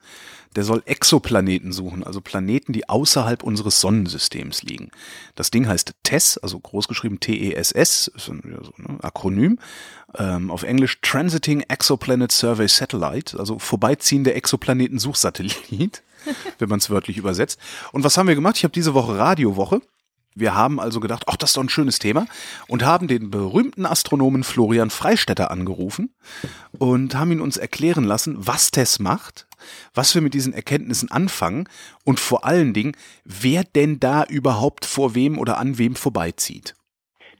[0.57, 4.91] Der soll Exoplaneten suchen, also Planeten, die außerhalb unseres Sonnensystems liegen.
[5.35, 8.41] Das Ding heißt TESS, also großgeschrieben T-E-S-S, ist ein
[8.77, 9.59] ne, Akronym.
[10.17, 16.05] Ähm, auf Englisch Transiting Exoplanet Survey Satellite, also vorbeiziehende Exoplaneten-Suchsatellit,
[16.59, 17.59] wenn man es wörtlich übersetzt.
[17.91, 18.57] Und was haben wir gemacht?
[18.57, 19.81] Ich habe diese Woche Radiowoche
[20.35, 22.27] wir haben also gedacht, ach, das ist doch ein schönes Thema
[22.67, 26.15] und haben den berühmten Astronomen Florian Freistetter angerufen
[26.79, 29.47] und haben ihn uns erklären lassen, was TESS macht,
[29.95, 31.69] was wir mit diesen Erkenntnissen anfangen
[32.05, 36.75] und vor allen Dingen, wer denn da überhaupt vor wem oder an wem vorbeizieht.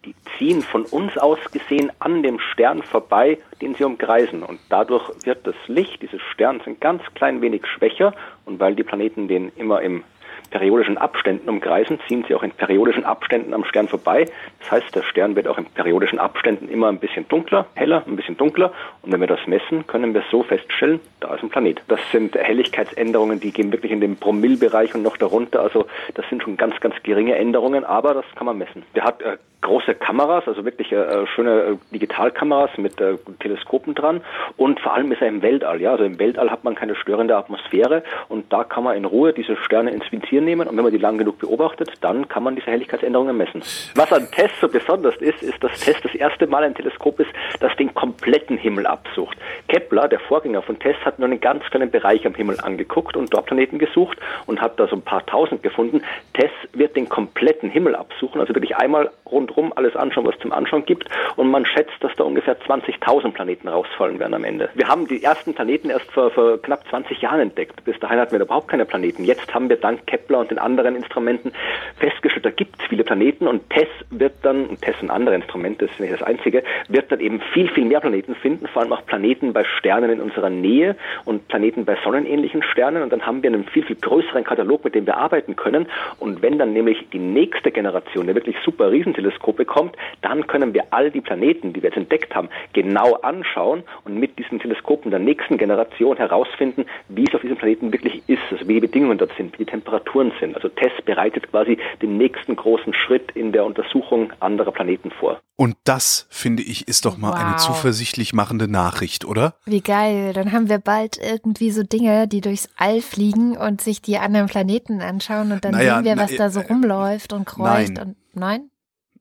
[0.05, 4.43] Die ziehen von uns aus gesehen an dem Stern vorbei, den sie umkreisen.
[4.43, 8.15] Und dadurch wird das Licht dieses Sterns ein ganz klein wenig schwächer.
[8.45, 10.05] Und weil die Planeten den immer im
[10.51, 14.27] periodischen Abständen umkreisen, ziehen sie auch in periodischen Abständen am Stern vorbei.
[14.61, 18.17] Das heißt, der Stern wird auch in periodischen Abständen immer ein bisschen dunkler, heller, ein
[18.17, 18.73] bisschen dunkler.
[19.03, 21.83] Und wenn wir das messen, können wir so feststellen, da ist ein Planet.
[21.89, 25.61] Das sind Helligkeitsänderungen, die gehen wirklich in den Promillbereich und noch darunter.
[25.61, 28.83] Also das sind schon ganz, ganz geringe Änderungen, aber das kann man messen.
[28.95, 34.21] Der hat äh, große Kameras, also wirklich äh, schöne äh, Digitalkameras mit äh, Teleskopen dran
[34.57, 35.81] und vor allem ist er im Weltall.
[35.81, 39.33] Ja, also im Weltall hat man keine störende Atmosphäre und da kann man in Ruhe
[39.33, 42.57] diese Sterne ins Visier nehmen und wenn man die lang genug beobachtet, dann kann man
[42.57, 43.63] diese Helligkeitsänderungen messen.
[43.95, 47.31] Was an Tess so besonders ist, ist, dass Tess das erste Mal ein Teleskop ist,
[47.61, 49.37] das den kompletten Himmel absucht.
[49.69, 53.33] Kepler, der Vorgänger von Tess, hat nur einen ganz kleinen Bereich am Himmel angeguckt und
[53.33, 56.03] dort Planeten gesucht und hat da so ein paar tausend gefunden.
[56.35, 60.53] Tess wird den kompletten Himmel absuchen, also wirklich einmal rundrum alles anschauen, was es zum
[60.53, 64.69] Anschauen gibt und man schätzt, dass da ungefähr 20.000 Planeten rausfallen werden am Ende.
[64.75, 67.85] Wir haben die ersten Planeten erst vor, vor knapp 20 Jahren entdeckt.
[67.85, 69.25] Bis dahin hatten wir überhaupt keine Planeten.
[69.25, 71.53] Jetzt haben wir dank Kepler und den anderen Instrumenten
[71.99, 75.87] festgestellt, da gibt es viele Planeten und TESS wird dann, und TESS und andere Instrumente,
[75.87, 78.93] das ist nicht das einzige, wird dann eben viel, viel mehr Planeten finden, vor allem
[78.93, 83.03] auch Planeten bei Sternen in unserer Nähe und Planeten bei sonnenähnlichen Sternen.
[83.03, 85.87] Und dann haben wir einen viel, viel größeren Katalog, mit dem wir arbeiten können.
[86.19, 90.85] Und wenn dann nämlich die nächste Generation der wirklich super Riesenteleskope kommt, dann können wir
[90.91, 95.21] all die Planeten, die wir jetzt entdeckt haben, genau anschauen und mit diesen Teleskopen der
[95.21, 99.33] nächsten Generation herausfinden, wie es auf diesem Planeten wirklich ist, also wie die Bedingungen dort
[99.37, 99.71] sind, wie die
[100.15, 100.55] Temperaturen sind.
[100.55, 105.41] Also TESS bereitet quasi den nächsten großen Schritt in der Untersuchung anderer Planeten vor.
[105.57, 107.39] Und das, finde ich, ist doch mal wow.
[107.39, 109.55] eine zuversichtlich machende Nachricht, oder?
[109.65, 110.33] Wie geil.
[110.33, 114.49] Dann haben wir bald irgendwie so Dinge, die durchs All fliegen und sich die anderen
[114.49, 117.95] Planeten anschauen und dann naja, sehen wir, was na, da so äh, rumläuft und kreucht
[117.95, 117.99] nein.
[117.99, 118.71] und nein?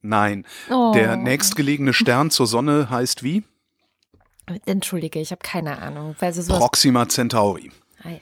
[0.01, 0.45] Nein.
[0.69, 0.91] Oh.
[0.93, 3.43] Der nächstgelegene Stern zur Sonne heißt wie?
[4.65, 6.15] Entschuldige, ich habe keine Ahnung.
[6.19, 7.71] Weil so Proxima Centauri.
[8.03, 8.17] Ah ja.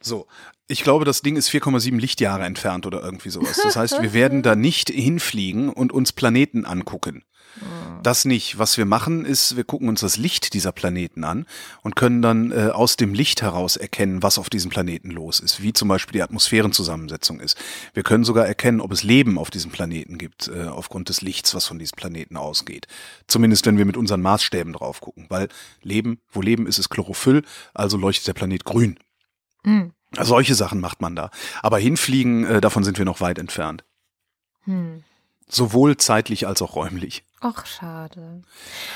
[0.00, 0.26] So,
[0.68, 3.58] ich glaube, das Ding ist 4,7 Lichtjahre entfernt oder irgendwie sowas.
[3.62, 7.24] Das heißt, wir werden da nicht hinfliegen und uns Planeten angucken.
[7.60, 8.00] Ah.
[8.02, 8.58] Das nicht.
[8.58, 11.46] Was wir machen, ist, wir gucken uns das Licht dieser Planeten an
[11.82, 15.62] und können dann äh, aus dem Licht heraus erkennen, was auf diesem Planeten los ist,
[15.62, 17.56] wie zum Beispiel die Atmosphärenzusammensetzung ist.
[17.94, 21.54] Wir können sogar erkennen, ob es Leben auf diesem Planeten gibt, äh, aufgrund des Lichts,
[21.54, 22.86] was von diesem Planeten ausgeht.
[23.26, 25.48] Zumindest wenn wir mit unseren Maßstäben drauf gucken, weil
[25.82, 27.42] Leben, wo Leben ist, ist Chlorophyll,
[27.74, 28.98] also leuchtet der Planet grün.
[29.64, 29.92] Mhm.
[30.18, 31.30] Solche Sachen macht man da.
[31.62, 33.84] Aber hinfliegen, äh, davon sind wir noch weit entfernt.
[34.64, 35.04] Hm.
[35.48, 37.24] Sowohl zeitlich als auch räumlich.
[37.40, 38.42] Ach, schade.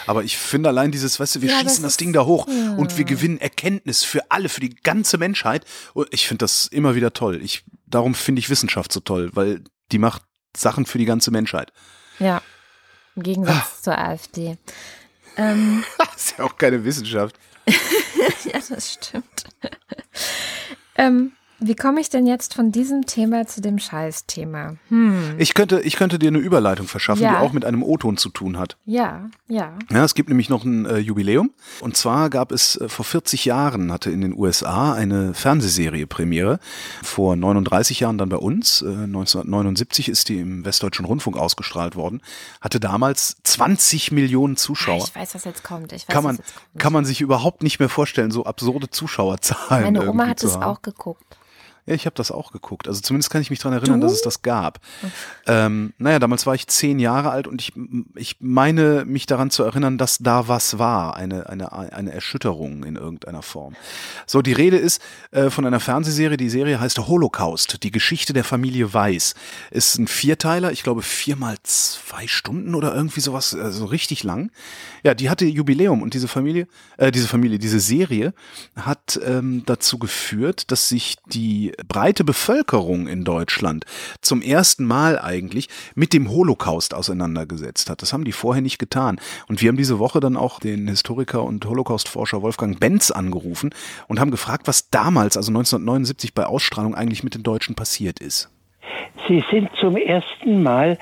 [0.06, 2.46] Aber ich finde allein dieses, weißt du, wir ja, schießen das, das Ding da hoch
[2.48, 2.74] ja.
[2.74, 5.64] und wir gewinnen Erkenntnis für alle, für die ganze Menschheit.
[5.94, 7.40] Und ich finde das immer wieder toll.
[7.42, 10.22] Ich, darum finde ich Wissenschaft so toll, weil die macht
[10.56, 11.72] Sachen für die ganze Menschheit.
[12.18, 12.42] Ja.
[13.16, 13.82] Im Gegensatz ah.
[13.82, 14.58] zur AfD.
[15.36, 15.84] Ähm.
[15.98, 17.38] das ist ja auch keine Wissenschaft.
[18.44, 19.44] ja, das stimmt.
[20.96, 21.32] ähm,
[21.62, 24.76] wie komme ich denn jetzt von diesem Thema zu dem Scheißthema?
[24.88, 25.34] Hm.
[25.38, 27.32] Ich könnte, ich könnte dir eine Überleitung verschaffen, ja.
[27.32, 28.76] die auch mit einem O-Ton zu tun hat.
[28.84, 29.72] Ja, ja.
[29.90, 31.50] Ja, es gibt nämlich noch ein äh, Jubiläum.
[31.80, 36.58] Und zwar gab es äh, vor 40 Jahren hatte in den USA eine Fernsehserie Premiere.
[37.02, 38.82] Vor 39 Jahren dann bei uns.
[38.82, 42.22] Äh, 1979 ist die im Westdeutschen Rundfunk ausgestrahlt worden.
[42.60, 45.04] Hatte damals 20 Millionen Zuschauer.
[45.04, 45.92] Ich weiß, was jetzt kommt.
[45.92, 46.38] Ich weiß, kann man,
[46.78, 49.84] kann man sich überhaupt nicht mehr vorstellen, so absurde Zuschauerzahlen.
[49.84, 51.22] Meine Oma hat es auch geguckt.
[51.84, 52.86] Ja, ich habe das auch geguckt.
[52.86, 54.06] Also zumindest kann ich mich daran erinnern, du?
[54.06, 54.78] dass es das gab.
[55.48, 57.72] Ähm, naja, damals war ich zehn Jahre alt und ich,
[58.14, 62.94] ich meine mich daran zu erinnern, dass da was war, eine, eine, eine Erschütterung in
[62.94, 63.74] irgendeiner Form.
[64.26, 68.44] So, die Rede ist äh, von einer Fernsehserie, die Serie heißt Holocaust, die Geschichte der
[68.44, 69.34] Familie Weiß.
[69.72, 74.52] Ist ein Vierteiler, ich glaube viermal zwei Stunden oder irgendwie sowas, also richtig lang.
[75.02, 78.34] Ja, die hatte Jubiläum und diese Familie, äh, diese Familie, diese Serie
[78.76, 83.84] hat ähm, dazu geführt, dass sich die breite Bevölkerung in Deutschland
[84.20, 88.02] zum ersten Mal eigentlich mit dem Holocaust auseinandergesetzt hat.
[88.02, 89.20] Das haben die vorher nicht getan.
[89.48, 93.74] Und wir haben diese Woche dann auch den Historiker und Holocaustforscher Wolfgang Benz angerufen
[94.08, 98.50] und haben gefragt, was damals, also 1979 bei Ausstrahlung eigentlich mit den Deutschen passiert ist.
[99.28, 100.98] Sie sind zum ersten Mal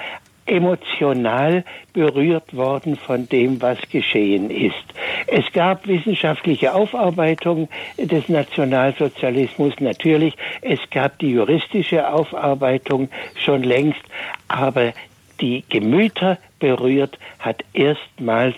[0.50, 4.74] emotional berührt worden von dem, was geschehen ist.
[5.26, 14.02] Es gab wissenschaftliche Aufarbeitung des Nationalsozialismus natürlich, es gab die juristische Aufarbeitung schon längst,
[14.48, 14.92] aber
[15.40, 18.54] die Gemüter berührt hat erstmals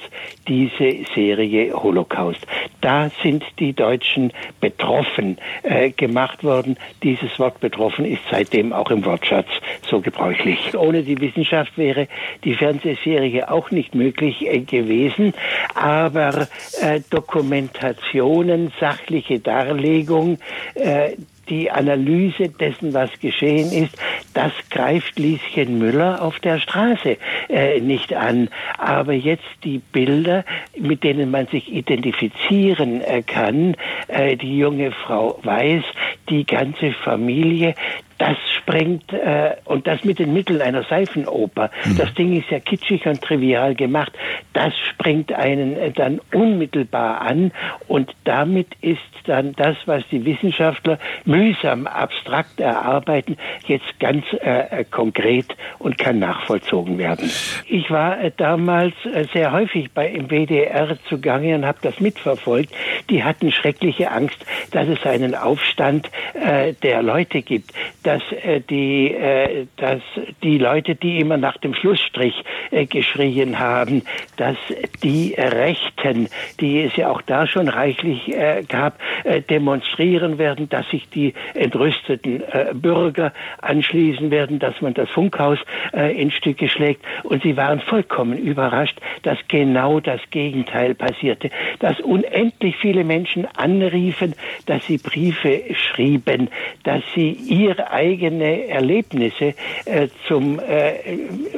[0.49, 2.45] diese Serie Holocaust.
[2.81, 6.77] Da sind die Deutschen betroffen äh, gemacht worden.
[7.03, 9.49] Dieses Wort betroffen ist seitdem auch im Wortschatz
[9.89, 10.77] so gebräuchlich.
[10.77, 12.09] Ohne die Wissenschaft wäre
[12.45, 15.33] die Fernsehserie auch nicht möglich äh, gewesen,
[15.75, 16.49] aber
[16.81, 20.39] äh, Dokumentationen, sachliche Darlegung,
[20.75, 21.13] äh,
[21.49, 23.97] die Analyse dessen, was geschehen ist,
[24.35, 27.17] das greift Lieschen Müller auf der Straße
[27.49, 28.49] äh, nicht an.
[28.79, 30.45] Aber jetzt die Bilder,
[30.79, 33.77] mit denen man sich identifizieren äh, kann,
[34.09, 35.85] äh, die junge Frau weiß,
[36.29, 37.75] die ganze Familie,
[38.23, 41.97] das sprengt, äh, und das mit den Mitteln einer Seifenoper, mhm.
[41.99, 44.13] das Ding ist ja kitschig und trivial gemacht,
[44.53, 47.51] das sprengt einen äh, dann unmittelbar an
[47.89, 54.85] und damit ist dann das, was die Wissenschaftler mühsam abstrakt erarbeiten, jetzt ganz äh, äh
[54.85, 57.29] konkret und kann nachvollzogen werden.
[57.67, 62.73] Ich war äh, damals äh, sehr häufig bei im WDR zugange und habe das mitverfolgt.
[63.11, 64.39] Die hatten schreckliche Angst,
[64.71, 67.73] dass es einen Aufstand äh, der Leute gibt,
[68.13, 70.03] dass äh, die, äh, dass
[70.43, 74.03] die Leute, die immer nach dem Schlussstrich äh, geschrien haben,
[74.37, 74.57] dass
[75.03, 76.29] die Rechten,
[76.61, 81.33] die es ja auch da schon reichlich äh, gab, äh, demonstrieren werden, dass sich die
[81.55, 85.59] entrüsteten äh, Bürger anschließen werden, dass man das Funkhaus
[85.95, 87.03] äh, in Stücke schlägt.
[87.23, 91.49] Und sie waren vollkommen überrascht, dass genau das Gegenteil passierte,
[91.79, 94.35] dass unendlich viele Menschen anriefen,
[94.67, 96.51] dass sie Briefe schrieben,
[96.83, 100.95] dass sie ihr eigene Erlebnisse äh, zum äh,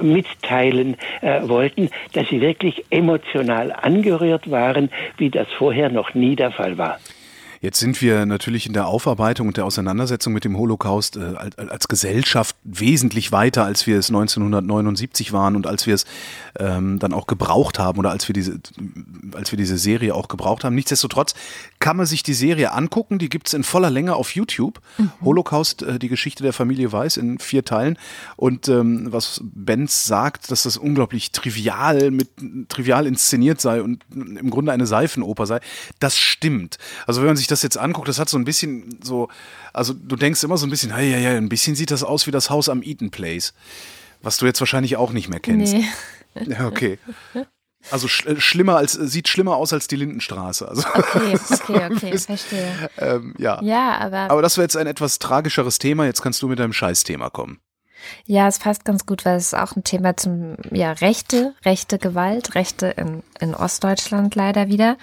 [0.01, 6.51] Mitteilen äh, wollten, dass sie wirklich emotional angerührt waren, wie das vorher noch nie der
[6.51, 6.99] Fall war.
[7.65, 11.89] Jetzt sind wir natürlich in der Aufarbeitung und der Auseinandersetzung mit dem Holocaust äh, als,
[11.89, 16.05] Gesellschaft wesentlich weiter, als wir es 1979 waren und als wir es
[16.59, 18.61] ähm, dann auch gebraucht haben oder als wir diese,
[19.35, 20.75] als wir diese Serie auch gebraucht haben.
[20.75, 21.35] Nichtsdestotrotz
[21.85, 23.19] kann man sich die Serie angucken.
[23.19, 24.81] Die gibt es in voller Länge auf YouTube.
[24.97, 25.13] Mhm.
[25.23, 27.99] Holocaust, äh, die Geschichte der Familie Weiß in vier Teilen.
[28.37, 32.31] Und ähm, was Benz sagt, dass das unglaublich trivial mit
[32.71, 35.61] trivial inszeniert sei und im Grunde eine Seifenoper sei,
[35.99, 36.79] das stimmt.
[37.07, 39.29] Also wenn man sich das jetzt anguckt, das hat so ein bisschen so,
[39.75, 42.27] also du denkst immer so ein bisschen, ja, ja, ja, ein bisschen sieht das aus
[42.27, 43.53] wie das Haus am Eaton Place.
[44.23, 45.75] Was du jetzt wahrscheinlich auch nicht mehr kennst.
[45.75, 45.85] Nee.
[46.49, 46.99] Ja, okay.
[47.91, 50.69] Also sch äh, schlimmer als sieht schlimmer aus als die Lindenstraße.
[50.69, 52.91] Also, okay, okay, okay, verstehe.
[52.99, 53.63] Ähm, ja.
[53.63, 54.31] ja, aber.
[54.31, 56.07] Aber das wäre jetzt ein etwas tragischeres Thema.
[56.07, 57.61] Jetzt kannst du mit deinem Scheißthema kommen.
[58.27, 61.99] Ja, es passt ganz gut, weil es ist auch ein Thema zum, ja, Rechte, rechte
[61.99, 64.97] Gewalt, Rechte in, in Ostdeutschland leider wieder.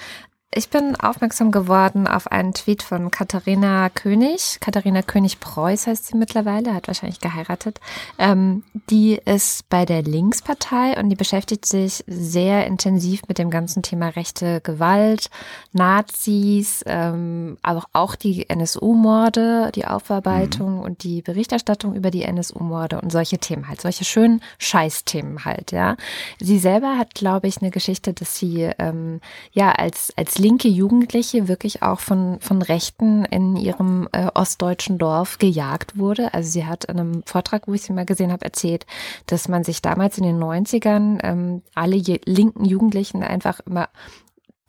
[0.54, 4.58] Ich bin aufmerksam geworden auf einen Tweet von Katharina König.
[4.60, 7.80] Katharina König-Preuß heißt sie mittlerweile, hat wahrscheinlich geheiratet.
[8.18, 13.82] Ähm, die ist bei der Linkspartei und die beschäftigt sich sehr intensiv mit dem ganzen
[13.82, 15.30] Thema rechte Gewalt,
[15.72, 20.82] Nazis, ähm, aber auch die NSU-Morde, die Aufarbeitung mhm.
[20.82, 25.96] und die Berichterstattung über die NSU-Morde und solche Themen halt, solche schönen Scheißthemen halt, ja.
[26.42, 29.22] Sie selber hat, glaube ich, eine Geschichte, dass sie ähm,
[29.54, 35.38] ja als, als linke Jugendliche wirklich auch von, von Rechten in ihrem äh, ostdeutschen Dorf
[35.38, 36.34] gejagt wurde.
[36.34, 38.86] Also sie hat in einem Vortrag, wo ich sie mal gesehen habe, erzählt,
[39.28, 43.90] dass man sich damals in den 90ern ähm, alle linken Jugendlichen einfach immer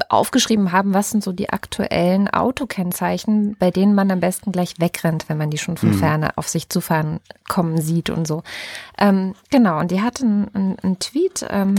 [0.08, 5.28] aufgeschrieben haben, was sind so die aktuellen Autokennzeichen, bei denen man am besten gleich wegrennt,
[5.28, 5.98] wenn man die schon von mhm.
[5.98, 8.42] ferne auf sich zufahren kommen sieht und so.
[8.98, 11.76] Ähm, genau, und die hat einen, einen Tweet, ähm,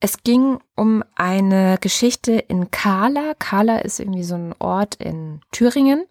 [0.00, 3.34] es ging um eine Geschichte in Kala.
[3.38, 6.04] Kala ist irgendwie so ein Ort in Thüringen.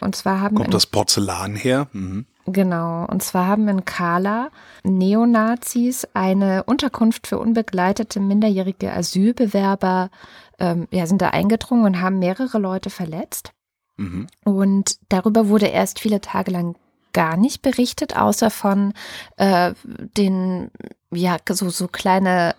[0.00, 1.88] Und zwar haben kommt das Porzellan her.
[1.92, 2.26] Mhm.
[2.46, 3.06] Genau.
[3.06, 4.50] Und zwar haben in Kala
[4.82, 10.10] Neonazis eine Unterkunft für unbegleitete minderjährige Asylbewerber
[10.58, 13.52] ähm, ja, sind da eingedrungen und haben mehrere Leute verletzt.
[13.96, 14.26] Mhm.
[14.44, 16.76] Und darüber wurde erst viele Tage lang
[17.12, 18.92] gar nicht berichtet, außer von
[19.36, 19.72] äh,
[20.16, 20.70] den,
[21.10, 22.54] ja, so, so kleine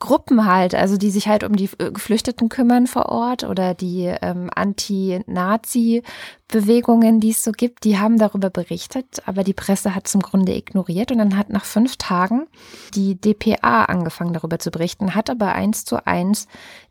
[0.00, 4.04] Gruppen halt, also die sich halt um die äh, Geflüchteten kümmern vor Ort oder die
[4.04, 10.20] ähm, Anti-Nazi-Bewegungen, die es so gibt, die haben darüber berichtet, aber die Presse hat zum
[10.20, 12.46] Grunde ignoriert und dann hat nach fünf Tagen
[12.94, 16.46] die DPA angefangen darüber zu berichten, hat aber eins zu eins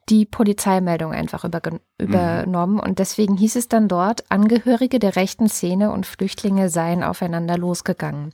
[0.10, 1.62] die Polizeimeldung einfach über,
[1.98, 2.82] übernommen mhm.
[2.82, 8.34] und deswegen hieß es dann dort, Angehörige der rechten Szene und Flüchtlinge seien aufeinander losgegangen.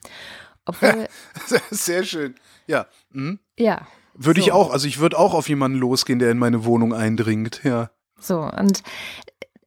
[0.66, 1.08] Obwohl,
[1.70, 2.36] Sehr schön.
[2.68, 2.88] Ja.
[3.12, 3.40] Mhm.
[3.58, 3.88] Ja.
[4.16, 4.48] Würde so.
[4.48, 7.90] ich auch, also ich würde auch auf jemanden losgehen, der in meine Wohnung eindringt, ja.
[8.20, 8.84] So, und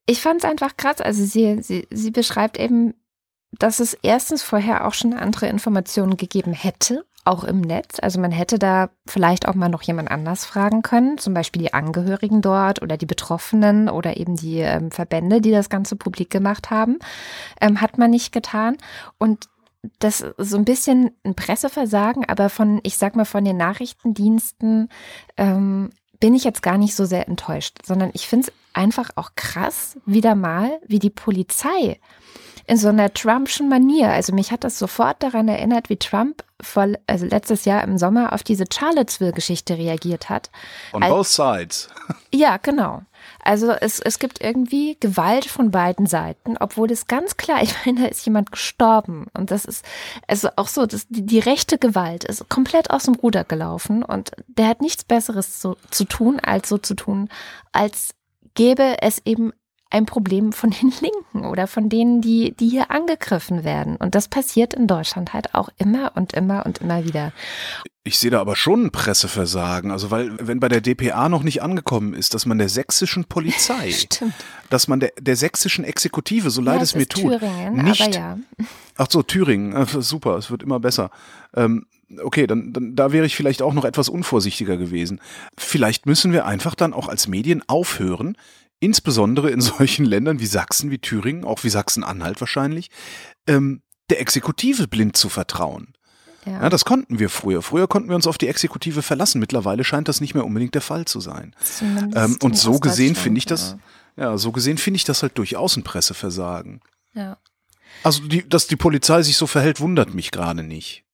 [0.07, 1.01] ich fand es einfach krass.
[1.01, 2.95] Also sie, sie, sie beschreibt eben,
[3.59, 7.99] dass es erstens vorher auch schon andere Informationen gegeben hätte, auch im Netz.
[8.01, 11.75] Also man hätte da vielleicht auch mal noch jemand anders fragen können, zum Beispiel die
[11.75, 16.71] Angehörigen dort oder die Betroffenen oder eben die ähm, Verbände, die das Ganze publik gemacht
[16.71, 16.99] haben.
[17.61, 18.77] Ähm, hat man nicht getan.
[19.19, 19.49] Und
[19.99, 24.89] das so ein bisschen ein Presseversagen, aber von, ich sag mal, von den Nachrichtendiensten
[25.37, 29.31] ähm, bin ich jetzt gar nicht so sehr enttäuscht, sondern ich finde es einfach auch
[29.37, 31.99] krass, wieder mal, wie die Polizei
[32.67, 34.11] in so einer Trumpschen Manier.
[34.11, 38.33] Also mich hat das sofort daran erinnert, wie Trump vor, also letztes Jahr im Sommer
[38.33, 40.51] auf diese Charlottesville-Geschichte reagiert hat.
[40.93, 41.89] On Als, both sides.
[42.33, 43.03] Ja, genau.
[43.43, 48.03] Also es, es gibt irgendwie Gewalt von beiden Seiten, obwohl es ganz klar, ich meine,
[48.03, 49.27] da ist jemand gestorben.
[49.33, 49.85] Und das ist
[50.27, 54.33] also auch so, dass die, die rechte Gewalt ist komplett aus dem Ruder gelaufen und
[54.49, 57.29] der hat nichts Besseres zu, zu tun, als so zu tun,
[57.73, 58.15] als
[58.57, 59.53] gäbe es eben
[59.91, 63.97] ein Problem von den Linken oder von denen, die, die hier angegriffen werden.
[63.97, 67.33] Und das passiert in Deutschland halt auch immer und immer und immer wieder.
[68.05, 69.91] Ich sehe da aber schon ein Presseversagen.
[69.91, 73.91] Also, weil, wenn bei der DPA noch nicht angekommen ist, dass man der sächsischen Polizei,
[73.93, 74.35] Stimmt.
[74.71, 78.15] dass man der, der sächsischen Exekutive, so leid ja, es mir tut, Thüringen, nicht.
[78.15, 78.39] Ja.
[78.97, 81.11] Ach so, Thüringen, äh, super, es wird immer besser.
[81.55, 81.87] Ähm,
[82.23, 85.21] okay, dann, dann da wäre ich vielleicht auch noch etwas unvorsichtiger gewesen.
[85.57, 88.37] Vielleicht müssen wir einfach dann auch als Medien aufhören,
[88.81, 92.91] insbesondere in solchen Ländern wie Sachsen, wie Thüringen, auch wie Sachsen-Anhalt wahrscheinlich,
[93.47, 95.95] ähm, der Exekutive blind zu vertrauen.
[96.45, 96.63] Ja.
[96.63, 96.69] ja.
[96.69, 97.61] das konnten wir früher.
[97.61, 99.41] Früher konnten wir uns auf die Exekutive verlassen.
[99.41, 101.55] Mittlerweile scheint das nicht mehr unbedingt der Fall zu sein.
[102.15, 103.77] Ähm, und so gesehen finde ich das,
[104.17, 104.31] ja.
[104.31, 106.81] ja, so gesehen finde ich das halt durchaus ein Presseversagen.
[107.15, 107.39] Ja.
[108.05, 111.06] Also, die, dass die Polizei sich so verhält, wundert mich gerade nicht.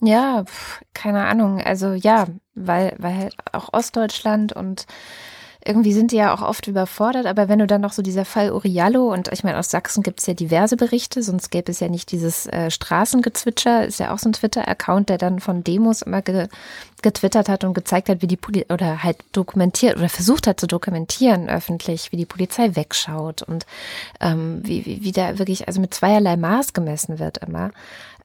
[0.00, 1.60] Ja, pf, keine Ahnung.
[1.60, 4.86] Also ja, weil, weil halt auch Ostdeutschland und
[5.64, 8.52] irgendwie sind die ja auch oft überfordert, aber wenn du dann noch so dieser Fall
[8.52, 11.88] Uriallo und ich meine, aus Sachsen gibt es ja diverse Berichte, sonst gäbe es ja
[11.88, 16.22] nicht dieses äh, Straßengezwitscher, ist ja auch so ein Twitter-Account, der dann von Demos immer
[16.22, 16.46] ge
[17.02, 20.66] getwittert hat und gezeigt hat, wie die Polizei oder halt dokumentiert oder versucht hat zu
[20.66, 23.66] dokumentieren öffentlich, wie die Polizei wegschaut und
[24.20, 27.70] ähm, wie, wie, wie da wirklich, also mit zweierlei Maß gemessen wird immer.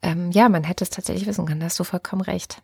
[0.02, 2.62] Ähm, ja, man hätte es tatsächlich wissen können, da hast du vollkommen recht.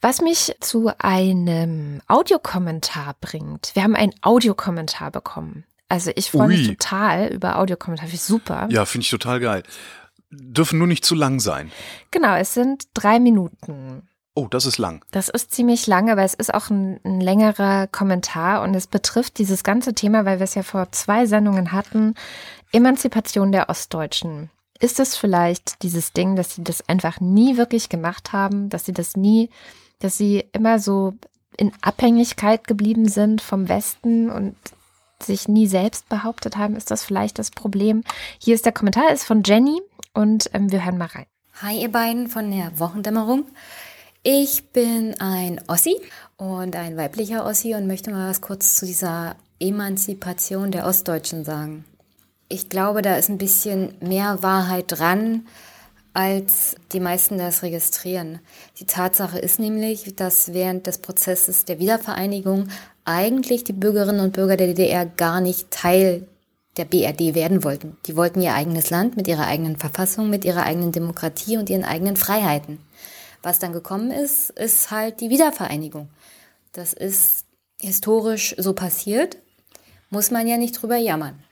[0.00, 3.70] Was mich zu einem Audiokommentar bringt.
[3.74, 5.64] Wir haben einen Audiokommentar bekommen.
[5.88, 8.08] Also ich freue mich total über Audiokommentare.
[8.08, 8.66] Finde ich super.
[8.70, 9.62] Ja, finde ich total geil.
[10.30, 11.70] Dürfen nur nicht zu lang sein.
[12.10, 14.08] Genau, es sind drei Minuten.
[14.34, 15.04] Oh, das ist lang.
[15.10, 19.38] Das ist ziemlich lang, aber es ist auch ein, ein, längerer Kommentar und es betrifft
[19.38, 22.14] dieses ganze Thema, weil wir es ja vor zwei Sendungen hatten,
[22.72, 24.48] Emanzipation der Ostdeutschen.
[24.82, 28.92] Ist es vielleicht dieses Ding, dass sie das einfach nie wirklich gemacht haben, dass sie
[28.92, 29.48] das nie
[30.02, 31.14] dass sie immer so
[31.56, 34.56] in Abhängigkeit geblieben sind vom Westen und
[35.22, 38.02] sich nie selbst behauptet haben, ist das vielleicht das Problem.
[38.38, 39.80] Hier ist der Kommentar, ist von Jenny
[40.14, 41.26] und ähm, wir hören mal rein.
[41.60, 43.44] Hi ihr beiden von der Wochendämmerung.
[44.24, 45.96] Ich bin ein Ossi
[46.36, 51.84] und ein weiblicher Ossi und möchte mal was kurz zu dieser Emanzipation der Ostdeutschen sagen.
[52.52, 55.46] Ich glaube, da ist ein bisschen mehr Wahrheit dran,
[56.12, 58.40] als die meisten das registrieren.
[58.78, 62.68] Die Tatsache ist nämlich, dass während des Prozesses der Wiedervereinigung
[63.06, 66.28] eigentlich die Bürgerinnen und Bürger der DDR gar nicht Teil
[66.76, 67.96] der BRD werden wollten.
[68.04, 71.84] Die wollten ihr eigenes Land mit ihrer eigenen Verfassung, mit ihrer eigenen Demokratie und ihren
[71.84, 72.80] eigenen Freiheiten.
[73.42, 76.10] Was dann gekommen ist, ist halt die Wiedervereinigung.
[76.72, 77.46] Das ist
[77.80, 79.38] historisch so passiert,
[80.10, 81.42] muss man ja nicht drüber jammern.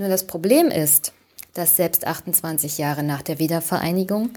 [0.00, 1.12] Nur das Problem ist,
[1.52, 4.30] dass selbst 28 Jahre nach der Wiedervereinigung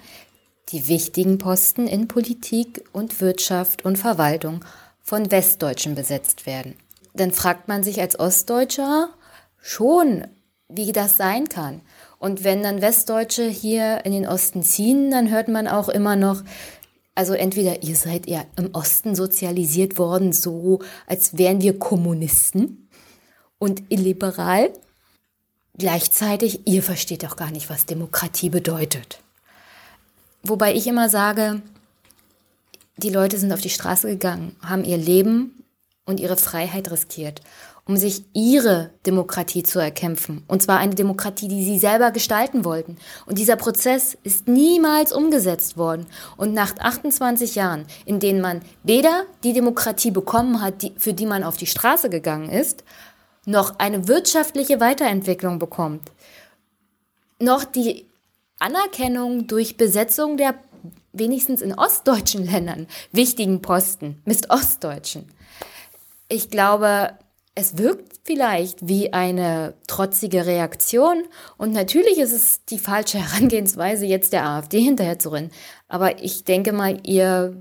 [0.74, 4.66] die wichtigen Posten in Politik und Wirtschaft und Verwaltung
[5.02, 6.76] von Westdeutschen besetzt werden.
[7.14, 9.08] Dann fragt man sich als Ostdeutscher
[9.58, 10.28] schon,
[10.68, 11.80] wie das sein kann.
[12.20, 16.44] Und wenn dann Westdeutsche hier in den Osten ziehen, dann hört man auch immer noch,
[17.16, 22.90] also entweder ihr seid ja im Osten sozialisiert worden, so als wären wir Kommunisten
[23.60, 24.74] und illiberal,
[25.78, 29.20] Gleichzeitig, ihr versteht doch gar nicht, was Demokratie bedeutet.
[30.44, 31.62] Wobei ich immer sage,
[32.98, 35.64] die Leute sind auf die Straße gegangen, haben ihr Leben
[36.06, 37.42] und ihre Freiheit riskiert,
[37.86, 40.44] um sich ihre Demokratie zu erkämpfen.
[40.48, 42.98] Und zwar eine Demokratie, die sie selber gestalten wollten.
[43.26, 46.06] Und dieser Prozess ist niemals umgesetzt worden.
[46.38, 51.26] Und nach 28 Jahren, in denen man weder die Demokratie bekommen hat, die, für die
[51.26, 52.84] man auf die Straße gegangen ist,
[53.46, 56.12] noch eine wirtschaftliche Weiterentwicklung bekommt,
[57.40, 58.06] noch die
[58.60, 60.56] Anerkennung durch Besetzung der
[61.12, 65.32] wenigstens in ostdeutschen Ländern wichtigen Posten mit Ostdeutschen.
[66.30, 67.12] Ich glaube,
[67.56, 71.24] es wirkt vielleicht wie eine trotzige Reaktion
[71.58, 75.52] und natürlich ist es die falsche Herangehensweise, jetzt der AfD hinterher zu rennen.
[75.88, 77.56] Aber ich denke mal, ihr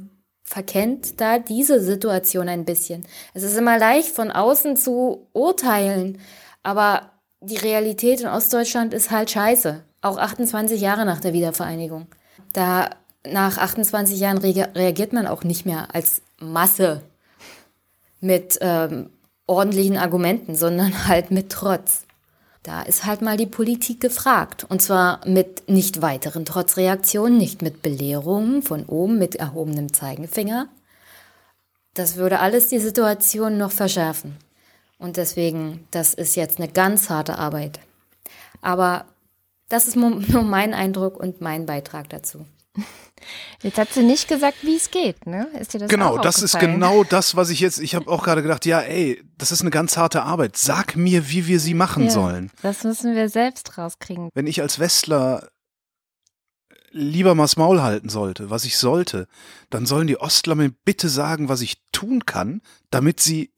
[0.52, 3.06] verkennt da diese Situation ein bisschen.
[3.32, 6.18] Es ist immer leicht von außen zu urteilen,
[6.62, 9.82] aber die Realität in Ostdeutschland ist halt scheiße.
[10.02, 12.06] Auch 28 Jahre nach der Wiedervereinigung.
[12.52, 12.90] Da
[13.26, 17.00] nach 28 Jahren reagiert man auch nicht mehr als Masse
[18.20, 19.08] mit ähm,
[19.46, 22.04] ordentlichen Argumenten, sondern halt mit Trotz.
[22.62, 24.64] Da ist halt mal die Politik gefragt.
[24.68, 30.68] Und zwar mit nicht weiteren Trotzreaktionen, nicht mit Belehrungen von oben, mit erhobenem Zeigefinger.
[31.94, 34.36] Das würde alles die Situation noch verschärfen.
[34.98, 37.80] Und deswegen, das ist jetzt eine ganz harte Arbeit.
[38.60, 39.06] Aber
[39.68, 42.46] das ist nur mein Eindruck und mein Beitrag dazu.
[43.62, 45.48] Jetzt hat sie nicht gesagt, wie es geht, ne?
[45.58, 48.42] Ist dir das Genau, das ist genau das, was ich jetzt, ich habe auch gerade
[48.42, 50.56] gedacht, ja, ey, das ist eine ganz harte Arbeit.
[50.56, 52.50] Sag mir, wie wir sie machen ja, sollen.
[52.62, 54.30] Das müssen wir selbst rauskriegen.
[54.34, 55.48] Wenn ich als Westler
[56.92, 59.26] lieber mal das Maul halten sollte, was ich sollte,
[59.70, 62.60] dann sollen die Ostler mir bitte sagen, was ich tun kann,
[62.90, 63.50] damit sie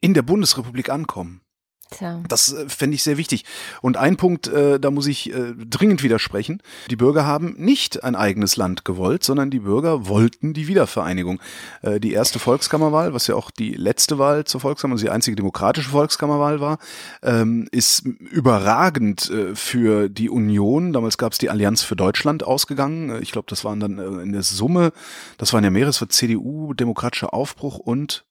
[0.00, 1.42] in der Bundesrepublik ankommen.
[1.90, 2.20] Tja.
[2.28, 3.44] Das äh, fände ich sehr wichtig.
[3.82, 6.62] Und ein Punkt, äh, da muss ich äh, dringend widersprechen.
[6.88, 11.40] Die Bürger haben nicht ein eigenes Land gewollt, sondern die Bürger wollten die Wiedervereinigung.
[11.82, 15.34] Äh, die erste Volkskammerwahl, was ja auch die letzte Wahl zur Volkskammer, also die einzige
[15.34, 16.78] demokratische Volkskammerwahl war,
[17.22, 20.92] ähm, ist überragend äh, für die Union.
[20.92, 23.20] Damals gab es die Allianz für Deutschland ausgegangen.
[23.20, 24.92] Ich glaube, das waren dann in der Summe,
[25.38, 28.24] das waren ja mehrere, es war CDU, Demokratischer Aufbruch und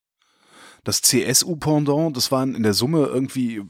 [0.83, 3.61] das CSU-Pendant, das waren in der Summe irgendwie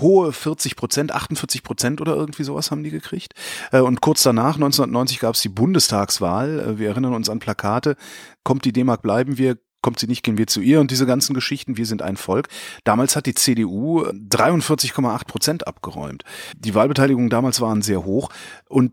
[0.00, 3.34] hohe 40 Prozent, 48 Prozent oder irgendwie sowas haben die gekriegt.
[3.72, 6.60] Äh, und kurz danach, 1990, gab es die Bundestagswahl.
[6.60, 7.96] Äh, wir erinnern uns an Plakate.
[8.44, 11.34] Kommt die D-Mark, bleiben wir, kommt sie nicht, gehen wir zu ihr und diese ganzen
[11.34, 12.48] Geschichten, wir sind ein Volk.
[12.84, 16.24] Damals hat die CDU 43,8 Prozent abgeräumt.
[16.56, 18.30] Die Wahlbeteiligung damals waren sehr hoch
[18.68, 18.92] und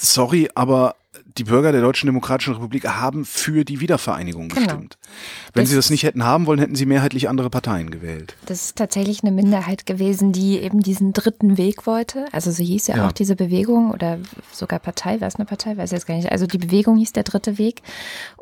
[0.00, 0.94] sorry, aber
[1.36, 4.60] die Bürger der Deutschen Demokratischen Republik haben für die Wiedervereinigung genau.
[4.60, 4.98] gestimmt.
[5.52, 8.34] Wenn das sie das nicht hätten haben wollen, hätten sie mehrheitlich andere Parteien gewählt.
[8.46, 12.24] Das ist tatsächlich eine Minderheit gewesen, die eben diesen dritten Weg wollte.
[12.32, 13.06] Also so hieß ja, ja.
[13.06, 14.18] auch diese Bewegung oder
[14.52, 16.32] sogar Partei, war es eine Partei, weiß ich jetzt gar nicht.
[16.32, 17.82] Also die Bewegung hieß der dritte Weg.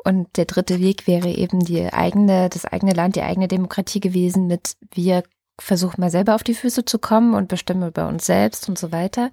[0.03, 4.47] Und der dritte Weg wäre eben die eigene, das eigene Land, die eigene Demokratie gewesen
[4.47, 5.23] mit wir
[5.59, 8.91] versuchen mal selber auf die Füße zu kommen und bestimmen über uns selbst und so
[8.91, 9.31] weiter.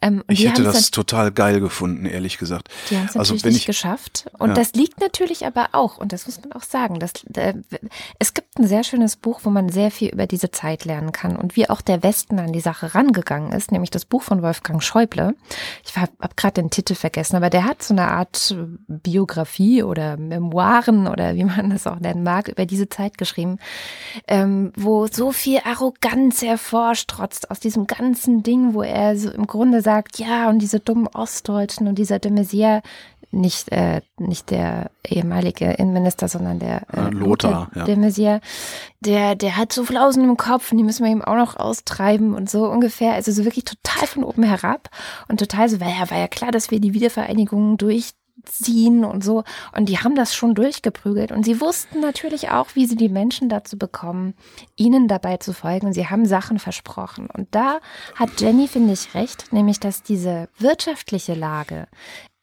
[0.00, 2.68] Ähm, ich hätte das total geil gefunden, ehrlich gesagt.
[2.90, 4.26] Die haben es also, natürlich nicht ich, geschafft.
[4.38, 4.54] Und ja.
[4.54, 7.54] das liegt natürlich aber auch, und das muss man auch sagen, dass, äh,
[8.20, 11.34] es gibt ein sehr schönes Buch, wo man sehr viel über diese Zeit lernen kann
[11.36, 14.82] und wie auch der Westen an die Sache rangegangen ist, nämlich das Buch von Wolfgang
[14.82, 15.34] Schäuble.
[15.84, 18.54] Ich habe hab gerade den Titel vergessen, aber der hat so eine Art
[18.86, 23.58] Biografie oder Memoiren oder wie man das auch nennen mag, über diese Zeit geschrieben,
[24.28, 29.80] ähm, wo so viel Arroganz hervorstrotzt aus diesem ganzen Ding, wo er so im Grunde
[29.80, 32.82] sagt, ja, und diese dummen Ostdeutschen und dieser de Maizière,
[33.30, 37.84] nicht, äh, nicht der ehemalige Innenminister, sondern der äh, Lothar, ja.
[37.84, 38.40] de Maizière,
[39.00, 42.34] der, der hat so Flausen im Kopf und die müssen wir ihm auch noch austreiben
[42.34, 43.14] und so ungefähr.
[43.14, 44.90] Also so wirklich total von oben herab
[45.28, 48.12] und total so, weil ja, war ja klar, dass wir die Wiedervereinigung durch
[48.44, 49.44] ziehen und so.
[49.76, 51.32] Und die haben das schon durchgeprügelt.
[51.32, 54.34] Und sie wussten natürlich auch, wie sie die Menschen dazu bekommen,
[54.76, 55.92] ihnen dabei zu folgen.
[55.92, 57.28] Sie haben Sachen versprochen.
[57.30, 57.80] Und da
[58.14, 61.86] hat Jenny, finde ich, recht, nämlich, dass diese wirtschaftliche Lage,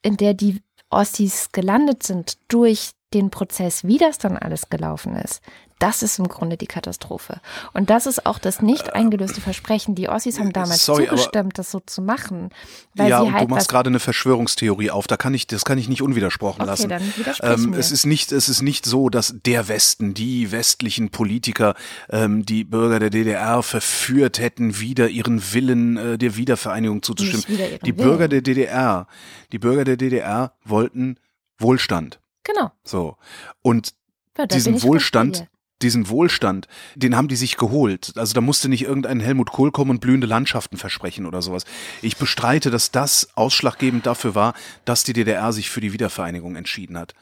[0.02, 5.42] in der die Ossis gelandet sind durch den Prozess, wie das dann alles gelaufen ist,
[5.82, 7.42] das ist im Grunde die Katastrophe.
[7.74, 9.96] Und das ist auch das nicht eingelöste Versprechen.
[9.96, 12.52] Die Ossis haben damals Sorry, zugestimmt, das so zu machen.
[12.94, 15.08] Weil ja, sie halt du machst gerade eine Verschwörungstheorie auf.
[15.08, 16.90] Da kann ich, das kann ich nicht unwidersprochen okay, lassen.
[16.90, 17.02] Dann
[17.42, 21.74] ähm, es ist nicht, es ist nicht so, dass der Westen, die westlichen Politiker,
[22.12, 27.80] ähm, die Bürger der DDR verführt hätten, wieder ihren Willen äh, der Wiedervereinigung zuzustimmen.
[27.84, 29.08] Die Bürger der DDR,
[29.52, 31.18] die Bürger der DDR wollten
[31.58, 32.21] Wohlstand.
[32.44, 32.72] Genau.
[32.84, 33.18] So.
[33.62, 33.94] Und
[34.38, 35.48] ja, diesen Wohlstand,
[35.82, 38.14] diesen Wohlstand, den haben die sich geholt.
[38.16, 41.66] Also da musste nicht irgendein Helmut Kohl kommen und blühende Landschaften versprechen oder sowas.
[42.02, 44.54] Ich bestreite, dass das ausschlaggebend dafür war,
[44.86, 47.14] dass die DDR sich für die Wiedervereinigung entschieden hat.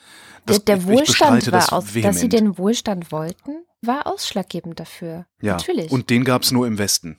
[0.45, 2.15] Das, der, der Wohlstand war aus, vehement.
[2.15, 5.25] dass sie den Wohlstand wollten, war ausschlaggebend dafür.
[5.41, 5.91] Ja, Natürlich.
[5.91, 7.17] Und den gab es nur im Westen.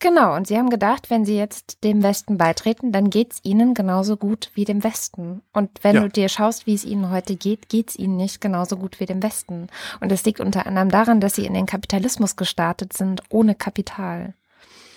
[0.00, 4.16] Genau, und sie haben gedacht, wenn sie jetzt dem Westen beitreten, dann geht's ihnen genauso
[4.16, 5.42] gut wie dem Westen.
[5.52, 6.00] Und wenn ja.
[6.00, 9.22] du dir schaust, wie es ihnen heute geht, geht's ihnen nicht genauso gut wie dem
[9.22, 9.68] Westen.
[10.00, 14.32] Und es liegt unter anderem daran, dass sie in den Kapitalismus gestartet sind, ohne Kapital.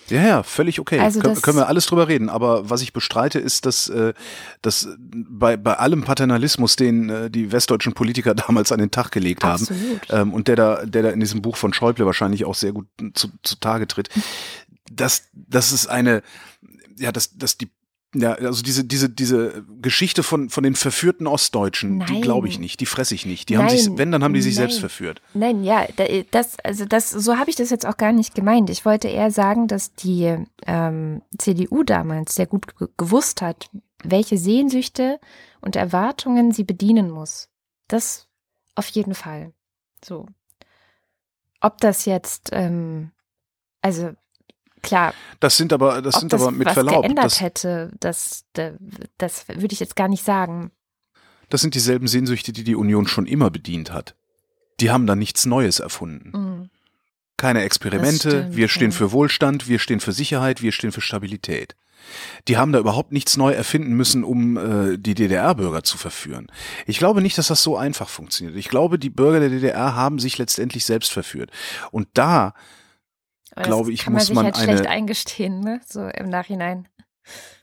[0.09, 0.99] Ja, ja, völlig okay.
[0.99, 2.29] Also Kön können wir alles drüber reden.
[2.29, 4.13] Aber was ich bestreite, ist, dass, äh,
[4.61, 9.43] dass bei, bei allem Paternalismus, den äh, die westdeutschen Politiker damals an den Tag gelegt
[9.43, 9.67] haben,
[10.09, 12.87] ähm, und der da, der da in diesem Buch von Schäuble wahrscheinlich auch sehr gut
[13.13, 14.09] zu, zutage tritt,
[14.91, 16.21] dass, dass es eine,
[16.97, 17.69] ja, dass, dass die
[18.15, 22.07] ja, also diese, diese, diese Geschichte von, von den verführten Ostdeutschen, Nein.
[22.07, 23.49] die glaube ich nicht, die fresse ich nicht.
[23.49, 23.67] Die Nein.
[23.67, 24.67] haben sich, wenn, dann haben die sich Nein.
[24.67, 25.21] selbst verführt.
[25.33, 25.87] Nein, ja,
[26.29, 28.69] das, also das, so habe ich das jetzt auch gar nicht gemeint.
[28.69, 33.69] Ich wollte eher sagen, dass die ähm, CDU damals sehr gut gewusst hat,
[34.03, 35.19] welche Sehnsüchte
[35.61, 37.49] und Erwartungen sie bedienen muss.
[37.87, 38.27] Das
[38.75, 39.53] auf jeden Fall.
[40.03, 40.27] So.
[41.61, 43.11] ob das jetzt, ähm,
[43.81, 44.11] also
[44.83, 45.13] klar.
[45.39, 47.01] Das sind aber, das sind das aber mit was Verlaub.
[47.03, 48.45] geändert Das, hätte, das,
[49.17, 50.71] das, würde ich jetzt gar nicht sagen.
[51.49, 54.15] das sind dieselben Sehnsüchte, die die Union schon immer bedient hat.
[54.79, 56.31] Die haben da nichts Neues erfunden.
[56.37, 56.69] Mhm.
[57.37, 58.97] Keine Experimente, stimmt, wir stehen ja.
[58.97, 61.75] für Wohlstand, wir stehen für Sicherheit, wir stehen für Stabilität.
[62.47, 66.47] Die haben da überhaupt nichts neu erfinden müssen, um äh, die DDR-Bürger zu verführen.
[66.85, 68.57] Ich glaube nicht, dass das so einfach funktioniert.
[68.57, 71.51] Ich glaube, die Bürger der DDR haben sich letztendlich selbst verführt.
[71.91, 72.53] Und da,
[73.55, 75.81] Aber Glaube das ich, kann muss man man sich halt schlecht eine- eingestehen, ne?
[75.85, 76.87] So im Nachhinein.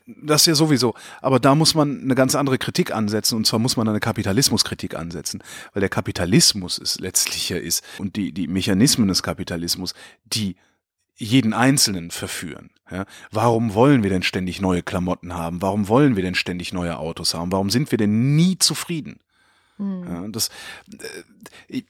[0.05, 3.77] das ja sowieso, aber da muss man eine ganz andere Kritik ansetzen und zwar muss
[3.77, 9.07] man eine Kapitalismuskritik ansetzen, weil der Kapitalismus es letztlich ja ist und die, die Mechanismen
[9.07, 9.93] des Kapitalismus,
[10.25, 10.55] die
[11.15, 12.71] jeden Einzelnen verführen.
[12.89, 13.05] Ja?
[13.29, 15.61] Warum wollen wir denn ständig neue Klamotten haben?
[15.61, 17.51] Warum wollen wir denn ständig neue Autos haben?
[17.51, 19.19] Warum sind wir denn nie zufrieden?
[19.77, 20.03] Hm.
[20.07, 20.49] Ja, das,
[20.91, 21.05] äh,
[21.67, 21.85] ich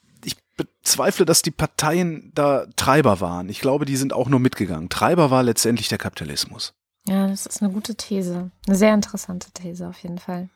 [0.58, 3.50] bezweifle, dass die Parteien da Treiber waren.
[3.50, 4.90] Ich glaube, die sind auch nur mitgegangen.
[4.90, 6.74] Treiber war letztendlich der Kapitalismus.
[7.08, 8.52] Ja, das ist eine gute These.
[8.68, 10.50] Eine sehr interessante These auf jeden Fall.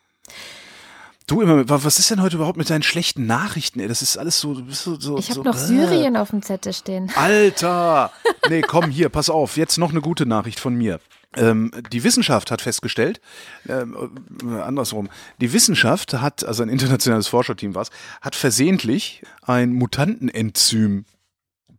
[1.28, 3.80] Du immer, wa- was ist denn heute überhaupt mit deinen schlechten Nachrichten?
[3.80, 3.88] Ey?
[3.88, 5.58] Das ist alles so, du bist so, so Ich habe so, noch äh.
[5.58, 7.12] Syrien auf dem Zettel stehen.
[7.16, 8.12] Alter!
[8.48, 9.58] Nee, komm hier, pass auf.
[9.58, 11.00] Jetzt noch eine gute Nachricht von mir.
[11.38, 13.20] Ähm, die Wissenschaft hat festgestellt,
[13.68, 13.96] ähm,
[14.44, 15.10] äh, andersrum,
[15.42, 17.90] die Wissenschaft hat, also ein internationales Forscherteam war es,
[18.22, 21.06] hat versehentlich ein Mutantenenzym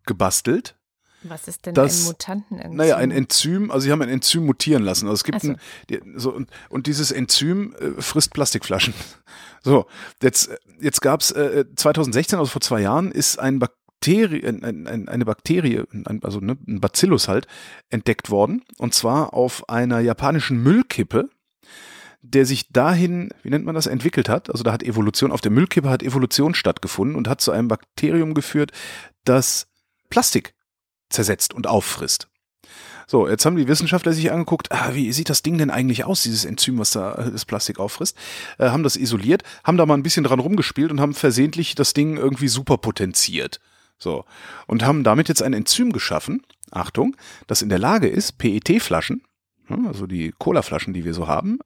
[0.04, 0.76] gebastelt.
[1.22, 2.76] Was ist denn Das- ein Mutantenenzym?
[2.76, 5.06] Naja, ein Enzym, also sie haben ein Enzym mutieren lassen.
[5.06, 5.48] Also es gibt so.
[5.50, 5.56] ein,
[5.90, 8.94] die, so, und, und dieses Enzym äh, frisst Plastikflaschen.
[9.62, 9.86] So,
[10.22, 13.58] jetzt, äh, jetzt gab es äh, 2016, also vor zwei Jahren, ist ein
[14.00, 15.84] Bakterie, ein, ein, ein, eine Bakterie,
[16.22, 17.46] also ne, ein Bacillus halt,
[17.90, 18.62] entdeckt worden.
[18.78, 21.28] Und zwar auf einer japanischen Müllkippe,
[22.22, 24.50] der sich dahin, wie nennt man das, entwickelt hat.
[24.50, 28.34] Also da hat Evolution, auf der Müllkippe hat Evolution stattgefunden und hat zu einem Bakterium
[28.34, 28.72] geführt,
[29.24, 29.66] das
[30.10, 30.54] Plastik
[31.10, 32.28] zersetzt und auffrisst.
[33.08, 36.24] So, jetzt haben die Wissenschaftler sich angeguckt, ah, wie sieht das Ding denn eigentlich aus,
[36.24, 38.16] dieses Enzym, was da äh, das Plastik auffrisst,
[38.58, 41.92] äh, haben das isoliert, haben da mal ein bisschen dran rumgespielt und haben versehentlich das
[41.92, 43.60] Ding irgendwie super potenziert.
[43.98, 44.24] So,
[44.66, 47.16] und haben damit jetzt ein Enzym geschaffen, Achtung,
[47.46, 49.22] das in der Lage ist, PET-Flaschen,
[49.68, 51.58] also die Cola-Flaschen, die wir so haben,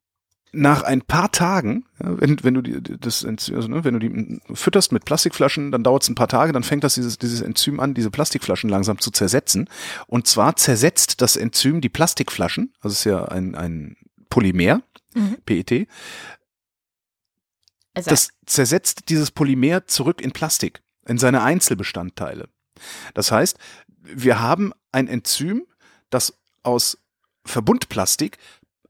[0.53, 4.41] nach ein paar Tagen, wenn, wenn du die, das Enzym, also, ne, wenn du die
[4.55, 7.79] fütterst mit Plastikflaschen, dann dauert es ein paar Tage, dann fängt das dieses, dieses Enzym
[7.79, 9.69] an, diese Plastikflaschen langsam zu zersetzen.
[10.07, 13.97] Und zwar zersetzt das Enzym die Plastikflaschen, also es ist ja ein, ein
[14.29, 15.39] Polymer, Mhm.
[15.45, 15.89] PET,
[17.95, 22.49] also, das zersetzt dieses Polymer zurück in Plastik, in seine Einzelbestandteile.
[23.15, 23.59] Das heißt,
[24.03, 25.67] wir haben ein Enzym,
[26.09, 26.99] das aus
[27.45, 28.39] Verbundplastik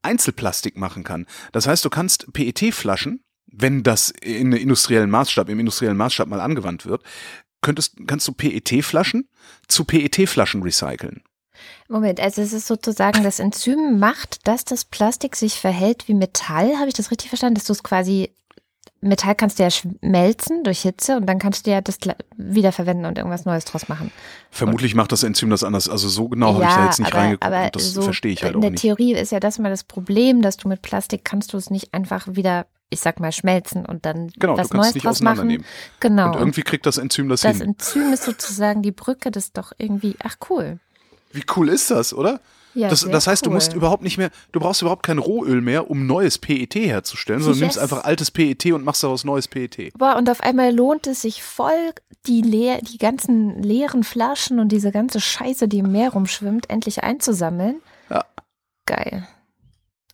[0.03, 1.27] Einzelplastik machen kann.
[1.53, 6.87] Das heißt, du kannst PET-Flaschen, wenn das in industriellen Maßstab, im industriellen Maßstab mal angewandt
[6.87, 7.03] wird,
[7.61, 9.29] könntest, kannst du PET-Flaschen
[9.68, 11.23] zu PET-Flaschen recyceln.
[11.89, 16.79] Moment, also es ist sozusagen, das Enzym macht, dass das Plastik sich verhält wie Metall.
[16.79, 17.57] Habe ich das richtig verstanden?
[17.57, 18.35] Dass du es quasi,
[19.03, 21.98] Metall kannst du ja schmelzen durch Hitze und dann kannst du ja das
[22.36, 24.11] wiederverwenden und irgendwas Neues draus machen.
[24.51, 25.88] Vermutlich macht das Enzym das anders.
[25.88, 27.44] Also so genau habe ich da jetzt nicht aber, reingeguckt.
[27.44, 28.82] aber und das so verstehe ich halt in auch der nicht.
[28.82, 31.94] Theorie ist ja das mal das Problem, dass du mit Plastik kannst du es nicht
[31.94, 35.07] einfach wieder, ich sag mal, schmelzen und dann Genau, was du kannst Neues es nicht
[35.07, 35.32] draus machen.
[35.38, 35.66] auseinandernehmen.
[36.01, 36.26] Genau.
[36.32, 37.68] Und irgendwie kriegt das Enzym das, das hin.
[37.68, 40.78] Enzym ist sozusagen die Brücke, das ist doch irgendwie, ach cool.
[41.32, 42.40] Wie cool ist das, oder?
[42.75, 43.55] Ja, das, das heißt, du cool.
[43.55, 47.59] musst überhaupt nicht mehr, du brauchst überhaupt kein Rohöl mehr, um neues PET herzustellen, sondern
[47.59, 47.83] du nimmst Yes.
[47.83, 49.93] einfach altes PET und machst daraus neues PET.
[49.99, 51.93] Boah, und auf einmal lohnt es sich voll,
[52.27, 57.03] die, leer, die ganzen leeren Flaschen und diese ganze Scheiße, die im Meer rumschwimmt, endlich
[57.03, 57.81] einzusammeln.
[58.09, 58.25] Ja.
[58.87, 59.27] Geil.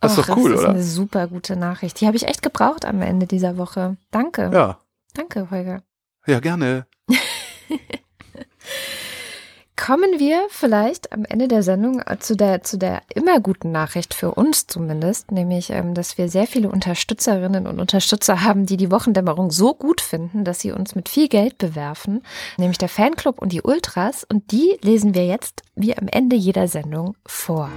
[0.01, 0.75] Das ist Och, doch cool, Das ist oder?
[0.75, 2.01] eine super gute Nachricht.
[2.01, 3.97] Die habe ich echt gebraucht am Ende dieser Woche.
[4.11, 4.51] Danke.
[4.53, 4.79] Ja,
[5.15, 5.83] Danke, Holger.
[6.27, 6.87] ja, gerne.
[9.87, 14.33] Kommen wir vielleicht am Ende der Sendung zu der, zu der immer guten Nachricht für
[14.33, 19.53] uns zumindest, nämlich, ähm, dass wir sehr viele Unterstützerinnen und Unterstützer haben, die die Wochendämmerung
[19.53, 22.25] so gut finden, dass sie uns mit viel Geld bewerfen,
[22.57, 24.27] nämlich der Fanclub und die Ultras.
[24.29, 27.71] Und die lesen wir jetzt wie am Ende jeder Sendung vor.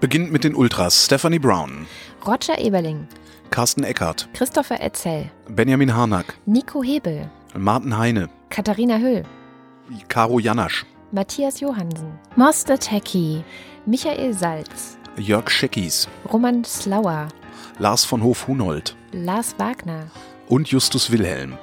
[0.00, 1.04] Beginnt mit den Ultras.
[1.04, 1.86] Stephanie Brown,
[2.26, 3.08] Roger Eberling,
[3.50, 9.22] Carsten Eckert, Christopher Etzel, Benjamin Harnack, Nico Hebel, Martin Heine, Katharina Höll,
[10.08, 13.44] Caro Janasch, Matthias Johansen, Moster Techie,
[13.86, 17.28] Michael Salz, Jörg Scheckis, Roman Slauer,
[17.78, 18.96] Lars von Hof-Hunold.
[19.12, 20.06] Lars Wagner.
[20.48, 21.58] Und Justus Wilhelm,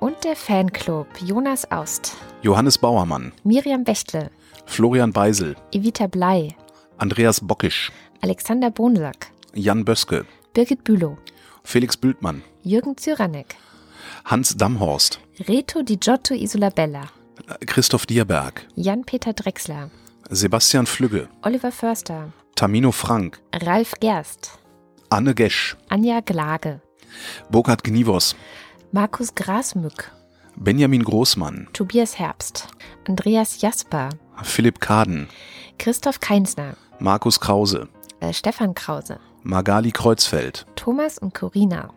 [0.00, 1.06] und der Fanclub.
[1.20, 4.30] Jonas Aust, Johannes Bauermann, Miriam Bechtle,
[4.64, 6.54] Florian Beisel, Evita Blei,
[6.98, 7.90] Andreas Bockisch,
[8.20, 10.24] Alexander Bonsack, Jan Böske,
[10.56, 11.18] Birgit Bülow,
[11.64, 13.56] Felix Bültmann, Jürgen Zyranek,
[14.24, 17.10] Hans Damhorst, Reto Di Giotto Isolabella,
[17.66, 19.90] Christoph Dierberg, Jan-Peter Drechsler,
[20.30, 24.58] Sebastian Flügge, Oliver Förster, Tamino Frank, Ralf Gerst,
[25.10, 26.80] Anne Gesch, Anja Glage,
[27.50, 28.34] Burkhard Gnivos,
[28.92, 30.10] Markus Grasmück,
[30.56, 32.68] Benjamin Großmann, Tobias Herbst,
[33.06, 34.08] Andreas Jasper,
[34.42, 35.28] Philipp Kaden,
[35.78, 37.88] Christoph Keinsner, Markus Krause,
[38.20, 41.90] äh, Stefan Krause, Magali Kreuzfeld, Thomas und Corina,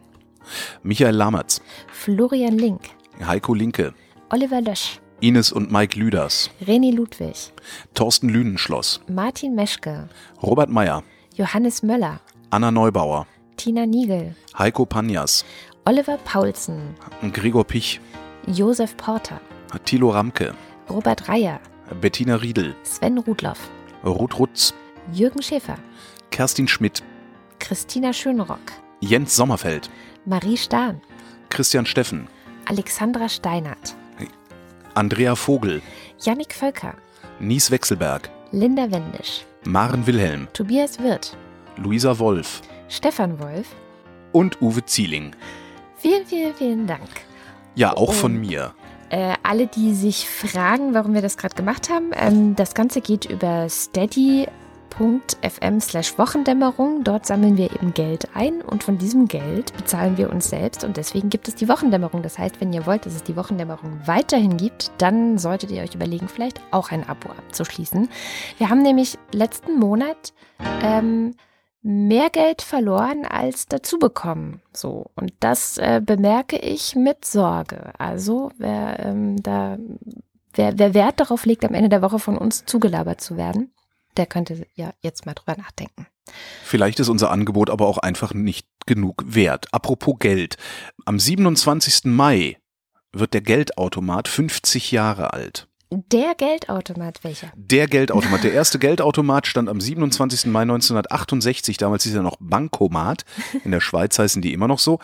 [0.83, 2.91] Michael Lamertz, Florian Link,
[3.25, 3.95] Heiko Linke,
[4.29, 7.51] Oliver Lösch, Ines und Mike Lüders, René Ludwig,
[7.95, 10.09] Thorsten Lünenschloss, Martin Meschke,
[10.43, 11.01] Robert Meyer,
[11.33, 12.19] Johannes Möller,
[12.51, 13.25] Anna Neubauer,
[13.57, 15.43] Tina Niegel, Heiko Panjas,
[15.85, 16.93] Oliver Paulsen,
[17.33, 17.99] Gregor Pich,
[18.45, 19.41] Josef Porter,
[19.85, 20.53] Thilo Ramke,
[20.87, 21.59] Robert Reyer,
[21.99, 23.71] Bettina Riedel, Sven Rudloff,
[24.05, 24.75] Ruth Rutz,
[25.11, 25.77] Jürgen Schäfer,
[26.29, 27.01] Kerstin Schmidt,
[27.59, 28.59] Christina Schönrock,
[29.01, 29.89] Jens Sommerfeld,
[30.25, 31.01] Marie Stahn,
[31.49, 32.27] Christian Steffen,
[32.67, 33.95] Alexandra Steinert,
[34.95, 35.81] Andrea Vogel,
[36.19, 36.93] Jannik Völker,
[37.39, 41.35] Nies Wechselberg, Linda Wendisch, Maren Wilhelm, Tobias Wirth,
[41.77, 42.61] Luisa Wolf.
[42.89, 43.67] Stefan Wolf.
[44.31, 45.35] und Uwe Zieling.
[45.97, 47.09] Vielen, vielen, vielen Dank.
[47.75, 48.73] Ja, auch Und- von mir.
[49.11, 53.25] Äh, alle, die sich fragen, warum wir das gerade gemacht haben, ähm, das Ganze geht
[53.25, 53.67] über
[54.99, 57.03] steady.fm slash Wochendämmerung.
[57.03, 60.97] Dort sammeln wir eben Geld ein und von diesem Geld bezahlen wir uns selbst und
[60.97, 62.21] deswegen gibt es die Wochendämmerung.
[62.21, 65.95] Das heißt, wenn ihr wollt, dass es die Wochendämmerung weiterhin gibt, dann solltet ihr euch
[65.95, 68.09] überlegen, vielleicht auch ein Abo abzuschließen.
[68.57, 70.33] Wir haben nämlich letzten Monat
[70.83, 71.35] ähm,
[71.81, 74.61] mehr Geld verloren als dazu bekommen.
[74.73, 75.05] So.
[75.15, 77.93] Und das äh, bemerke ich mit Sorge.
[77.97, 79.77] Also, wer ähm, da,
[80.53, 83.71] wer, wer Wert darauf legt, am Ende der Woche von uns zugelabert zu werden,
[84.17, 86.07] der könnte ja jetzt mal drüber nachdenken.
[86.63, 89.73] Vielleicht ist unser Angebot aber auch einfach nicht genug wert.
[89.73, 90.57] Apropos Geld.
[91.05, 92.05] Am 27.
[92.05, 92.57] Mai
[93.11, 95.67] wird der Geldautomat 50 Jahre alt.
[95.91, 97.51] Der Geldautomat, welcher?
[97.55, 100.45] Der Geldautomat, der erste Geldautomat stand am 27.
[100.45, 103.25] Mai 1968, damals hieß er noch Bankomat,
[103.63, 104.99] in der Schweiz heißen die immer noch so,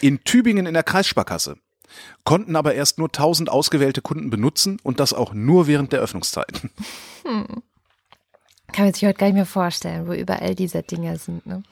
[0.00, 1.56] in Tübingen in der Kreissparkasse.
[2.24, 6.70] Konnten aber erst nur 1000 ausgewählte Kunden benutzen und das auch nur während der Öffnungszeiten.
[8.72, 11.46] Kann man sich heute gar nicht mehr vorstellen, wo überall diese Dinger sind.
[11.46, 11.62] Ne?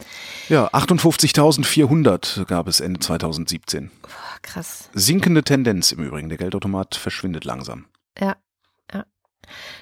[0.49, 3.91] Ja, 58.400 gab es Ende 2017.
[4.03, 4.11] Boah,
[4.43, 4.89] krass.
[4.95, 7.85] Sinkende Tendenz im Übrigen, der Geldautomat verschwindet langsam.
[8.19, 8.37] Ja,
[8.93, 9.05] ja.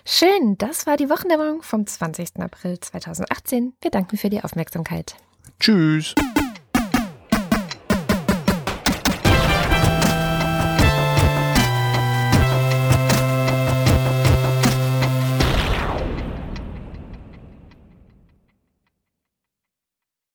[0.05, 2.41] Schön, das war die Wochendämmerung vom 20.
[2.41, 3.75] April 2018.
[3.81, 5.15] Wir danken für die Aufmerksamkeit.
[5.61, 6.15] Tschüss.